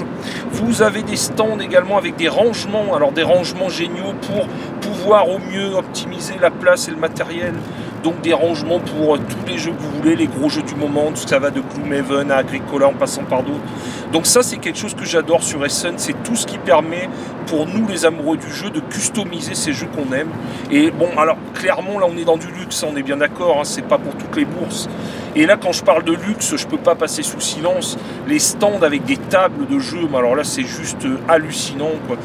Vous 0.51 0.81
avez 0.81 1.03
des 1.03 1.15
stands 1.15 1.60
également 1.60 1.98
avec 1.98 2.15
des 2.15 2.27
rangements, 2.27 2.96
alors 2.96 3.12
des 3.12 3.24
rangements 3.24 3.69
géniaux 3.69 4.13
pour 4.22 4.48
pouvoir 4.82 5.30
au 5.30 5.40
mieux 5.40 5.76
optimiser 5.76 6.36
la 6.40 6.52
place 6.52 6.88
et 6.88 6.92
le 6.92 6.98
matériel. 6.98 7.54
Donc 8.04 8.22
des 8.22 8.34
rangements 8.34 8.80
pour 8.80 9.16
euh, 9.16 9.20
tous 9.20 9.52
les 9.52 9.58
jeux 9.58 9.72
que 9.72 9.82
vous 9.82 9.92
voulez, 9.98 10.16
les 10.16 10.28
gros 10.28 10.48
jeux 10.50 10.62
du 10.62 10.76
moment, 10.76 11.12
tout 11.12 11.28
ça 11.28 11.38
va 11.40 11.50
de 11.50 11.60
Gloomhaven 11.60 12.32
à 12.32 12.38
Agricola 12.38 12.88
en 12.88 12.94
passant 12.94 13.24
par 13.24 13.44
d'autres. 13.44 13.60
Donc 14.14 14.26
ça 14.26 14.42
c'est 14.42 14.58
quelque 14.58 14.80
chose 14.80 14.96
que 14.96 15.04
j'adore 15.04 15.44
sur 15.44 15.66
Essen, 15.66 15.96
c'est 15.98 16.24
tout 16.24 16.36
ce 16.36 16.48
qui 16.48 16.58
permet 16.58 17.10
pour 17.48 17.68
nous 17.68 17.88
les 17.88 18.06
amoureux 18.06 18.38
du 18.38 18.50
jeu 18.52 18.70
de 18.70 18.80
customiser 18.80 19.54
ces 19.54 19.74
jeux 19.74 19.88
qu'on 19.88 20.14
aime. 20.14 20.30
Et 20.72 20.92
bon 20.92 21.10
alors 21.18 21.38
clairement 21.54 22.00
là 22.00 22.08
on 22.10 22.18
est 22.18 22.24
dans 22.26 22.38
du 22.38 22.48
luxe, 22.48 22.84
on 22.84 22.96
est 22.96 23.04
bien 23.04 23.18
d'accord, 23.18 23.58
hein, 23.60 23.65
c'est 23.65 23.86
pas 23.86 23.98
pour 23.98 24.15
toutes 24.15 24.36
les 24.38 24.46
bourses. 24.46 24.88
Et 25.36 25.46
là 25.46 25.58
quand 25.58 25.74
je 25.74 25.84
parle 25.84 26.04
de 26.04 26.13
luxe, 26.13 26.56
je 26.56 26.68
peux 26.68 26.78
pas 26.78 26.96
passer 26.96 27.22
sous 27.22 27.42
silence 27.42 27.98
les 28.28 28.39
stands 28.39 28.82
avec 28.82 29.04
des 29.04 29.18
tables 29.18 29.68
de 29.68 29.78
jeux, 29.78 30.08
mais 30.10 30.18
alors 30.18 30.36
là 30.36 30.46
c'est 30.46 30.63
juste 30.63 31.06
euh, 31.06 31.20
hallucinant 31.28 31.92
quoi 32.08 32.18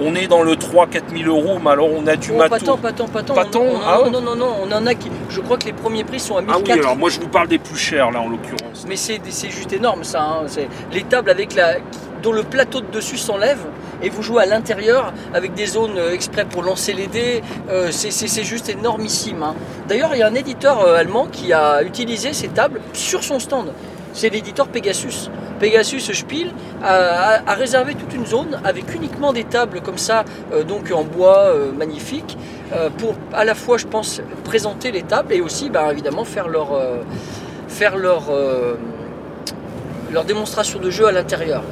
on 0.00 0.14
est 0.14 0.26
dans 0.26 0.42
le 0.42 0.52
3-4 0.52 1.16
000 1.16 1.30
euros, 1.30 1.58
mais 1.62 1.70
alors 1.70 1.88
on 1.90 2.06
a 2.06 2.16
du 2.16 2.30
oh, 2.32 2.36
matos. 2.36 2.58
Pas 2.58 2.64
tant, 2.64 2.76
pas 2.76 2.92
tant, 2.92 3.08
pas 3.08 3.22
tant. 3.22 3.34
Pas 3.34 3.44
tant 3.44 3.64
ah 3.84 4.00
non, 4.10 4.20
non, 4.20 4.36
non, 4.36 4.54
on 4.62 4.72
en 4.72 4.86
a 4.86 4.94
qui. 4.94 5.10
Je 5.30 5.40
crois 5.40 5.56
que 5.56 5.66
les 5.66 5.72
premiers 5.72 6.04
prix 6.04 6.20
sont 6.20 6.36
à 6.36 6.42
1004. 6.42 6.58
Ah 6.58 6.72
oui, 6.72 6.80
alors 6.80 6.96
moi 6.96 7.10
je 7.10 7.20
vous 7.20 7.28
parle 7.28 7.48
des 7.48 7.58
plus 7.58 7.76
chers 7.76 8.10
là 8.10 8.20
en 8.20 8.28
l'occurrence. 8.28 8.84
Mais 8.88 8.96
c'est 8.96 9.20
juste 9.50 9.72
énorme 9.72 10.04
ça. 10.04 10.22
Hein. 10.22 10.46
Les 10.92 11.02
tables 11.02 11.30
avec 11.30 11.54
la 11.54 11.76
dont 12.22 12.32
le 12.32 12.42
plateau 12.42 12.80
de 12.80 12.86
dessus 12.86 13.18
s'enlève 13.18 13.58
et 14.02 14.08
vous 14.08 14.22
jouez 14.22 14.42
à 14.42 14.46
l'intérieur 14.46 15.12
avec 15.34 15.54
des 15.54 15.66
zones 15.66 15.96
euh, 15.96 16.12
exprès 16.12 16.44
pour 16.44 16.62
lancer 16.62 16.92
les 16.92 17.06
dés. 17.06 17.42
Euh, 17.70 17.90
c'est 17.90 18.44
juste 18.44 18.68
énormissime. 18.68 19.42
Hein. 19.42 19.54
D'ailleurs, 19.88 20.10
il 20.14 20.18
y 20.18 20.22
a 20.22 20.26
un 20.26 20.34
éditeur 20.34 20.80
euh, 20.80 20.96
allemand 20.96 21.26
qui 21.30 21.52
a 21.52 21.82
utilisé 21.82 22.32
ces 22.32 22.48
tables 22.48 22.80
sur 22.92 23.22
son 23.22 23.38
stand. 23.38 23.72
C'est 24.12 24.28
l'éditeur 24.30 24.68
Pegasus. 24.68 25.30
Pegasus 25.58 26.12
Spiel 26.12 26.52
a, 26.82 27.54
réservé 27.54 27.94
toute 27.94 28.14
une 28.14 28.26
zone 28.26 28.60
avec 28.64 28.94
uniquement 28.94 29.32
des 29.32 29.44
tables 29.44 29.80
comme 29.80 29.98
ça, 29.98 30.24
euh, 30.52 30.62
donc 30.62 30.92
en 30.92 31.04
bois 31.04 31.38
euh, 31.46 31.72
magnifique, 31.72 32.36
euh, 32.72 32.90
pour 32.90 33.14
à 33.32 33.44
la 33.44 33.54
fois, 33.54 33.78
je 33.78 33.86
pense, 33.86 34.20
présenter 34.44 34.92
les 34.92 35.02
tables 35.02 35.32
et 35.32 35.40
aussi, 35.40 35.70
bah, 35.70 35.92
évidemment, 35.92 36.24
faire 36.24 36.48
leur, 36.48 36.68
démonstration 40.26 40.78
de 40.78 40.90
jeu 40.90 41.06
à 41.06 41.12
l'intérieur. 41.12 41.62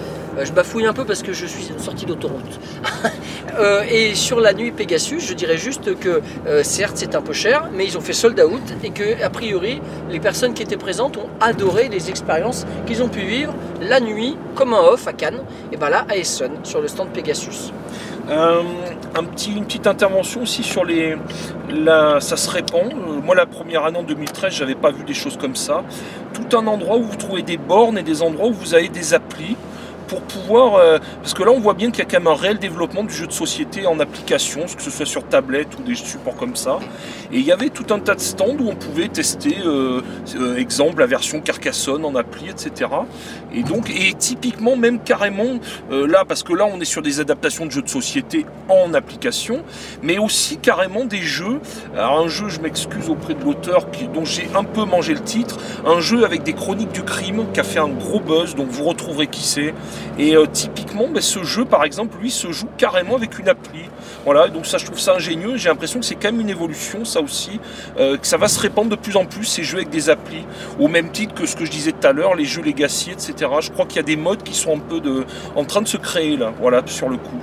Je 0.42 0.52
bafouille 0.52 0.86
un 0.86 0.92
peu 0.92 1.04
parce 1.04 1.22
que 1.22 1.32
je 1.32 1.46
suis 1.46 1.68
sorti 1.78 2.06
d'autoroute. 2.06 2.60
Euh, 3.56 3.84
et 3.88 4.16
sur 4.16 4.40
la 4.40 4.52
nuit 4.52 4.72
Pegasus, 4.72 5.20
je 5.20 5.32
dirais 5.32 5.58
juste 5.58 5.96
que 6.00 6.22
euh, 6.44 6.64
certes 6.64 6.96
c'est 6.96 7.14
un 7.14 7.22
peu 7.22 7.32
cher, 7.32 7.68
mais 7.72 7.84
ils 7.84 7.96
ont 7.96 8.00
fait 8.00 8.12
sold 8.12 8.40
out 8.40 8.62
et 8.82 8.90
que 8.90 9.22
a 9.22 9.30
priori 9.30 9.80
les 10.10 10.18
personnes 10.18 10.54
qui 10.54 10.62
étaient 10.64 10.76
présentes 10.76 11.18
ont 11.18 11.28
adoré 11.40 11.88
les 11.88 12.10
expériences 12.10 12.66
qu'ils 12.84 13.00
ont 13.00 13.08
pu 13.08 13.20
vivre 13.20 13.54
la 13.80 14.00
nuit 14.00 14.36
comme 14.56 14.74
un 14.74 14.80
off 14.80 15.06
à 15.06 15.12
Cannes 15.12 15.44
et 15.70 15.76
ben 15.76 15.88
là 15.88 16.04
à 16.08 16.16
Essen 16.16 16.50
sur 16.64 16.80
le 16.80 16.88
stand 16.88 17.10
Pegasus. 17.10 17.72
Euh, 18.28 18.62
une 19.46 19.64
petite 19.64 19.86
intervention 19.86 20.42
aussi 20.42 20.62
sur 20.62 20.84
les. 20.84 21.16
ça 22.20 22.36
se 22.36 22.50
répand. 22.50 22.92
moi, 23.22 23.34
la 23.34 23.46
première 23.46 23.84
année 23.84 23.98
en 23.98 24.02
2013, 24.02 24.52
j'avais 24.52 24.74
pas 24.74 24.90
vu 24.90 25.04
des 25.04 25.14
choses 25.14 25.36
comme 25.36 25.54
ça. 25.54 25.84
Tout 26.32 26.56
un 26.56 26.66
endroit 26.66 26.96
où 26.96 27.04
vous 27.04 27.16
trouvez 27.16 27.42
des 27.42 27.58
bornes 27.58 27.98
et 27.98 28.02
des 28.02 28.22
endroits 28.22 28.48
où 28.48 28.52
vous 28.52 28.74
avez 28.74 28.88
des 28.88 29.14
applis 29.14 29.56
pour 30.06 30.20
pouvoir. 30.22 30.76
Euh, 30.76 30.98
parce 31.20 31.34
que 31.34 31.42
là, 31.42 31.50
on 31.50 31.60
voit 31.60 31.74
bien 31.74 31.90
qu'il 31.90 32.00
y 32.00 32.02
a 32.02 32.04
quand 32.04 32.20
même 32.20 32.26
un 32.26 32.36
réel 32.36 32.58
développement 32.58 33.04
du 33.04 33.14
jeu 33.14 33.26
de 33.26 33.32
société 33.32 33.86
en 33.86 33.98
application, 34.00 34.62
que 34.62 34.82
ce 34.82 34.90
soit 34.90 35.06
sur 35.06 35.24
tablette 35.24 35.68
ou 35.78 35.82
des 35.82 35.94
supports 35.94 36.36
comme 36.36 36.56
ça. 36.56 36.78
Et 37.34 37.38
il 37.38 37.44
y 37.44 37.50
avait 37.50 37.68
tout 37.68 37.92
un 37.92 37.98
tas 37.98 38.14
de 38.14 38.20
stands 38.20 38.56
où 38.60 38.68
on 38.68 38.76
pouvait 38.76 39.08
tester, 39.08 39.56
euh, 39.66 40.00
euh, 40.36 40.56
exemple, 40.56 41.00
la 41.00 41.06
version 41.06 41.40
Carcassonne 41.40 42.04
en 42.04 42.14
appli, 42.14 42.48
etc. 42.48 42.90
Et 43.52 43.64
donc, 43.64 43.90
et 43.90 44.14
typiquement, 44.14 44.76
même 44.76 45.00
carrément, 45.00 45.58
là, 45.90 46.24
parce 46.26 46.42
que 46.42 46.52
là, 46.52 46.66
on 46.66 46.80
est 46.80 46.84
sur 46.84 47.02
des 47.02 47.20
adaptations 47.20 47.66
de 47.66 47.70
jeux 47.70 47.82
de 47.82 47.88
société 47.88 48.46
en 48.68 48.94
application, 48.94 49.62
mais 50.02 50.18
aussi 50.18 50.58
carrément 50.58 51.04
des 51.04 51.22
jeux. 51.22 51.60
Alors, 51.94 52.20
un 52.20 52.28
jeu, 52.28 52.48
je 52.48 52.60
m'excuse 52.60 53.08
auprès 53.08 53.34
de 53.34 53.42
l'auteur 53.44 53.86
dont 54.12 54.24
j'ai 54.24 54.48
un 54.54 54.64
peu 54.64 54.84
mangé 54.84 55.14
le 55.14 55.20
titre, 55.20 55.58
un 55.84 56.00
jeu 56.00 56.24
avec 56.24 56.42
des 56.44 56.52
chroniques 56.52 56.92
du 56.92 57.02
crime 57.02 57.46
qui 57.52 57.60
a 57.60 57.64
fait 57.64 57.80
un 57.80 57.88
gros 57.88 58.20
buzz, 58.20 58.54
donc 58.54 58.68
vous 58.68 58.84
retrouverez 58.84 59.26
qui 59.26 59.42
c'est. 59.42 59.74
Et 60.18 60.36
euh, 60.36 60.46
typiquement, 60.46 61.08
ben, 61.08 61.20
ce 61.20 61.42
jeu, 61.42 61.64
par 61.64 61.84
exemple, 61.84 62.18
lui, 62.20 62.30
se 62.30 62.52
joue 62.52 62.68
carrément 62.76 63.16
avec 63.16 63.38
une 63.38 63.48
appli. 63.48 63.80
Voilà, 64.24 64.48
donc 64.48 64.66
ça, 64.66 64.78
je 64.78 64.86
trouve 64.86 64.98
ça 64.98 65.14
ingénieux. 65.14 65.56
J'ai 65.56 65.68
l'impression 65.68 66.00
que 66.00 66.06
c'est 66.06 66.14
quand 66.14 66.30
même 66.30 66.40
une 66.40 66.50
évolution, 66.50 67.04
ça 67.04 67.20
aussi, 67.24 67.60
euh, 67.98 68.16
que 68.16 68.26
ça 68.26 68.36
va 68.36 68.48
se 68.48 68.60
répandre 68.60 68.90
de 68.90 68.96
plus 68.96 69.16
en 69.16 69.24
plus, 69.24 69.44
ces 69.44 69.64
jeux 69.64 69.78
avec 69.78 69.90
des 69.90 70.10
applis. 70.10 70.44
Au 70.78 70.88
même 70.88 71.10
titre 71.10 71.34
que 71.34 71.46
ce 71.46 71.56
que 71.56 71.64
je 71.64 71.70
disais 71.70 71.92
tout 71.92 72.06
à 72.06 72.12
l'heure, 72.12 72.34
les 72.34 72.44
jeux 72.44 72.62
Legacy, 72.62 73.10
etc. 73.10 73.50
Je 73.60 73.70
crois 73.70 73.86
qu'il 73.86 73.96
y 73.96 74.00
a 74.00 74.04
des 74.04 74.16
modes 74.16 74.42
qui 74.42 74.54
sont 74.54 74.76
un 74.76 74.80
peu 74.80 75.00
de, 75.00 75.24
en 75.56 75.64
train 75.64 75.82
de 75.82 75.88
se 75.88 75.96
créer, 75.96 76.36
là, 76.36 76.52
voilà, 76.60 76.82
sur 76.86 77.08
le 77.08 77.16
coup. 77.16 77.40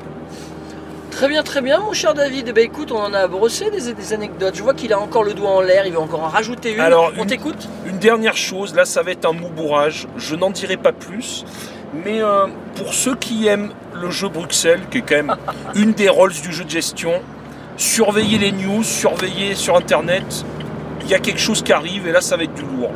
Très 1.12 1.28
bien, 1.28 1.44
très 1.44 1.62
bien, 1.62 1.80
mon 1.80 1.94
cher 1.94 2.14
David. 2.14 2.46
Eh 2.48 2.54
ben, 2.54 2.64
écoute, 2.64 2.92
on 2.92 2.98
en 2.98 3.14
a 3.14 3.28
brossé 3.28 3.70
des, 3.70 4.14
anecdotes. 4.14 4.56
Je 4.56 4.64
vois 4.64 4.74
qu'il 4.74 4.94
a 4.94 5.00
encore 5.00 5.24
le 5.24 5.34
doigt 5.34 5.50
en 5.50 5.62
l'air, 5.62 5.86
il 5.86 5.94
va 5.94 6.00
encore 6.00 6.24
en 6.24 6.30
rajouter 6.30 6.74
une. 6.74 6.80
Alors, 6.80 7.12
on 7.18 7.26
t'écoute 7.26 7.68
Une 7.86 8.00
dernière 8.00 8.38
chose, 8.38 8.74
là, 8.74 8.86
ça 8.86 9.04
va 9.04 9.12
être 9.12 9.26
un 9.26 9.34
mou 9.34 9.50
bourrage. 9.50 10.08
Je 10.16 10.36
n'en 10.36 10.50
dirai 10.50 10.78
pas 10.78 10.94
plus. 10.94 11.46
Mais 11.94 12.24
euh, 12.24 12.48
pour 12.76 12.94
ceux 12.94 13.16
qui 13.16 13.48
aiment 13.48 13.72
le 13.94 14.10
jeu 14.10 14.30
Bruxelles, 14.30 14.82
qui 14.90 15.00
est 15.00 15.02
quand 15.02 15.16
même 15.16 15.36
une 15.76 15.92
des 15.92 16.08
rôles 16.08 16.32
du 16.32 16.54
jeu 16.54 16.64
de 16.64 16.70
gestion, 16.70 17.22
surveillez 17.82 18.38
les 18.38 18.52
news, 18.52 18.84
surveillez 18.84 19.56
sur 19.56 19.76
Internet. 19.76 20.46
Il 21.04 21.10
y 21.10 21.16
a 21.16 21.20
quelque 21.20 21.40
chose 21.40 21.64
qui 21.64 21.74
arrive 21.74 22.08
et 22.08 22.12
là, 22.12 22.22
ça 22.22 22.38
va 22.38 22.44
être 22.44 22.54
du 22.54 22.62
lourd. 22.62 22.92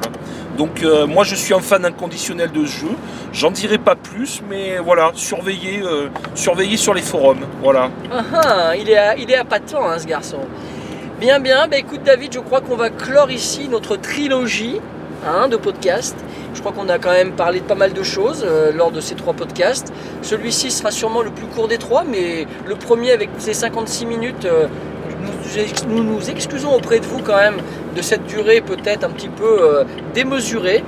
Donc 0.57 0.83
euh, 0.83 1.05
moi 1.05 1.25
je 1.25 1.35
suis 1.35 1.53
un 1.53 1.59
fan 1.59 1.83
inconditionnel 1.83 2.51
de 2.51 2.65
ce 2.65 2.81
jeu. 2.81 2.91
J'en 3.33 3.51
dirai 3.51 3.77
pas 3.77 3.95
plus, 3.95 4.41
mais 4.47 4.77
voilà, 4.77 5.11
surveillez, 5.15 5.81
euh, 5.81 6.07
surveillez 6.35 6.77
sur 6.77 6.93
les 6.93 7.01
forums. 7.01 7.45
Voilà. 7.61 7.89
Ah, 8.11 8.23
ah, 8.33 8.75
il 8.75 8.89
est 8.89 8.97
à, 8.97 9.17
il 9.17 9.29
est 9.31 9.43
temps, 9.69 9.89
hein, 9.89 9.99
ce 9.99 10.05
garçon. 10.05 10.39
Bien, 11.19 11.39
bien. 11.39 11.67
Bah, 11.67 11.77
écoute, 11.77 12.03
David, 12.03 12.33
je 12.33 12.39
crois 12.39 12.61
qu'on 12.61 12.75
va 12.75 12.89
clore 12.89 13.31
ici 13.31 13.67
notre 13.69 13.97
trilogie 13.97 14.79
hein, 15.25 15.47
de 15.47 15.57
podcasts. 15.57 16.17
Je 16.53 16.59
crois 16.61 16.71
qu'on 16.71 16.87
a 16.89 16.97
quand 16.99 17.11
même 17.11 17.31
parlé 17.33 17.59
de 17.59 17.65
pas 17.65 17.75
mal 17.75 17.93
de 17.93 18.03
choses 18.03 18.45
euh, 18.47 18.71
lors 18.71 18.91
de 18.91 19.01
ces 19.01 19.15
trois 19.15 19.33
podcasts. 19.33 19.91
Celui-ci 20.21 20.71
sera 20.71 20.91
sûrement 20.91 21.21
le 21.21 21.29
plus 21.31 21.45
court 21.47 21.67
des 21.67 21.77
trois, 21.77 22.03
mais 22.03 22.47
le 22.65 22.75
premier 22.75 23.11
avec 23.11 23.29
ses 23.37 23.53
56 23.53 24.05
minutes, 24.05 24.45
euh, 24.45 24.67
nous, 25.87 26.03
nous 26.03 26.29
excusons 26.29 26.73
auprès 26.73 26.99
de 26.99 27.05
vous 27.05 27.19
quand 27.21 27.37
même 27.37 27.57
de 27.95 28.01
cette 28.01 28.25
durée 28.25 28.61
peut-être 28.61 29.03
un 29.03 29.09
petit 29.09 29.29
peu 29.29 29.57
euh, 29.61 29.83
démesurée. 30.13 30.83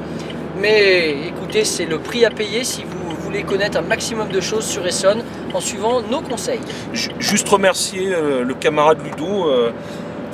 Mais 0.60 1.12
écoutez, 1.28 1.64
c'est 1.66 1.86
le 1.86 2.00
prix 2.00 2.26
à 2.26 2.30
payer 2.32 2.64
si 2.64 2.84
vous 2.84 3.16
voulez 3.22 3.44
connaître 3.44 3.78
un 3.78 3.82
maximum 3.82 4.30
de 4.30 4.40
choses 4.42 4.66
sur 4.66 4.86
Essonne 4.88 5.22
en 5.54 5.60
suivant 5.60 6.02
nos 6.02 6.22
conseils. 6.22 6.60
Ju- 6.94 7.12
Juste 7.20 7.48
remercier 7.50 8.10
le 8.44 8.54
camarade 8.56 8.98
Ludo 9.04 9.52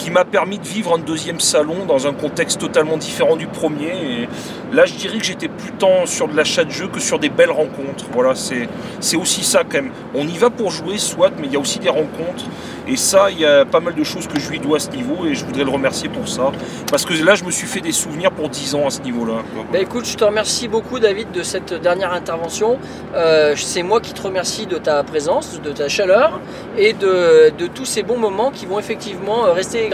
qui 0.04 0.12
m'a 0.12 0.26
permis 0.26 0.60
de 0.60 0.68
vivre 0.68 0.94
un 0.94 0.98
deuxième 0.98 1.40
salon 1.40 1.86
dans 1.88 2.08
un 2.08 2.14
contexte 2.14 2.60
totalement 2.60 2.98
différent 2.98 3.38
du 3.38 3.48
premier. 3.48 3.88
Et 3.88 4.30
là, 4.74 4.86
je 4.86 4.96
dirais 4.96 5.18
que 5.18 5.24
j'étais 5.24 5.48
plus 5.48 5.72
tant 5.72 6.06
sur 6.06 6.28
de 6.28 6.36
l'achat 6.36 6.66
de 6.66 6.72
jeux 6.72 6.90
que 6.90 7.00
sur 7.00 7.20
des 7.20 7.30
belles 7.30 7.52
rencontres. 7.52 8.06
Voilà, 8.12 8.34
c'est 8.36 9.16
aussi 9.16 9.46
ça 9.46 9.62
quand 9.64 9.82
même. 9.82 9.92
On 10.14 10.28
y 10.28 10.38
va 10.38 10.50
pour 10.50 10.72
jouer, 10.72 10.98
soit, 10.98 11.32
mais 11.40 11.48
il 11.48 11.54
y 11.54 11.56
a 11.56 11.60
aussi 11.60 11.80
des 11.80 11.88
rencontres. 11.88 12.44
Et 12.86 12.98
ça, 12.98 13.32
il 13.32 13.40
y 13.40 13.46
a 13.46 13.64
pas 13.64 13.80
mal 13.80 13.96
de 13.96 14.04
choses 14.04 14.28
que 14.28 14.38
je 14.40 14.50
lui 14.50 14.60
dois 14.60 14.76
à 14.76 14.80
ce 14.82 14.90
niveau 14.90 15.26
et 15.26 15.36
je 15.36 15.46
voudrais 15.46 15.64
le 15.64 15.70
remercier 15.70 16.10
pour 16.10 16.28
ça. 16.28 16.52
Parce 16.92 17.06
que 17.06 17.14
là, 17.14 17.36
je 17.36 17.46
me 17.46 17.52
suis 17.52 17.68
fait 17.68 17.80
des 17.80 17.94
souvenirs 17.94 18.32
pour 18.32 18.50
10 18.50 18.76
ans 18.76 18.88
à 18.88 18.90
ce 18.90 19.00
niveau-là. 19.02 19.36
Bah 19.72 19.80
écoute, 19.80 20.06
je 20.06 20.18
te 20.18 20.26
remercie 20.26 20.68
beaucoup 20.68 21.00
David 21.00 21.32
de 21.32 21.44
cette 21.44 21.74
dernière 21.74 22.12
intervention. 22.12 22.78
Euh, 23.16 23.54
c'est 23.56 23.84
moi 23.84 24.02
qui 24.02 24.14
te 24.14 24.22
remercie 24.22 24.68
de 24.68 24.78
ta 24.78 25.02
présence, 25.04 25.62
de 25.62 25.72
ta 25.72 25.88
chaleur 25.88 26.42
et 26.78 26.92
de, 26.92 27.54
de 27.58 27.68
tous 27.68 27.86
ces 27.86 28.04
bons 28.04 28.18
moments 28.18 28.52
qui 28.52 28.66
vont 28.66 28.80
effectivement 28.80 29.46
euh, 29.46 29.54
rester 29.54 29.93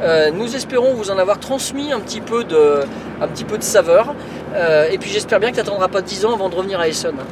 Euh, 0.00 0.30
nous 0.30 0.54
espérons 0.54 0.94
vous 0.94 1.10
en 1.10 1.18
avoir 1.18 1.40
transmis 1.40 1.92
un 1.92 2.00
petit 2.00 2.20
peu 2.20 2.44
de, 2.44 2.80
un 3.20 3.28
petit 3.28 3.44
peu 3.44 3.58
de 3.58 3.62
saveur. 3.62 4.14
Euh, 4.54 4.88
et 4.90 4.98
puis 4.98 5.10
j'espère 5.10 5.40
bien 5.40 5.50
que 5.50 5.56
tu 5.56 5.60
n'attendras 5.60 5.88
pas 5.88 6.02
10 6.02 6.26
ans 6.26 6.34
avant 6.34 6.48
de 6.48 6.54
revenir 6.54 6.80
à 6.80 6.88
Essonne. 6.88 7.16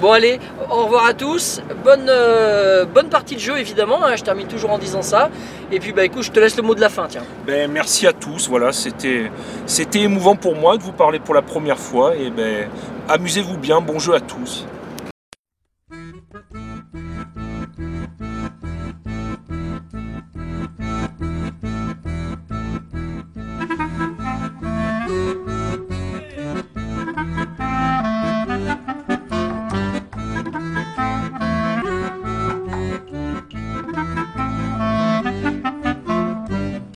Bon 0.00 0.10
allez, 0.10 0.38
au 0.70 0.84
revoir 0.84 1.06
à 1.06 1.14
tous. 1.14 1.62
Bonne, 1.82 2.08
euh, 2.08 2.84
bonne 2.84 3.08
partie 3.08 3.36
de 3.36 3.40
jeu 3.40 3.58
évidemment, 3.58 4.04
hein, 4.04 4.16
je 4.16 4.24
termine 4.24 4.48
toujours 4.48 4.70
en 4.70 4.76
disant 4.76 5.00
ça. 5.00 5.30
Et 5.72 5.78
puis 5.78 5.92
bah 5.92 6.04
écoute, 6.04 6.24
je 6.24 6.30
te 6.30 6.40
laisse 6.40 6.56
le 6.56 6.62
mot 6.62 6.74
de 6.74 6.80
la 6.80 6.90
fin, 6.90 7.06
tiens. 7.08 7.22
Ben, 7.46 7.70
merci 7.70 8.06
à 8.06 8.12
tous. 8.12 8.48
Voilà, 8.48 8.70
c'était 8.72 9.30
émouvant 9.94 10.34
pour 10.34 10.56
moi 10.56 10.76
de 10.76 10.82
vous 10.82 10.92
parler 10.92 11.20
pour 11.20 11.32
la 11.32 11.42
première 11.42 11.78
fois. 11.78 12.16
Et 12.16 12.28
ben, 12.28 12.68
amusez-vous 13.08 13.56
bien. 13.56 13.80
Bon 13.80 13.98
jeu 13.98 14.14
à 14.14 14.20
tous. 14.20 14.66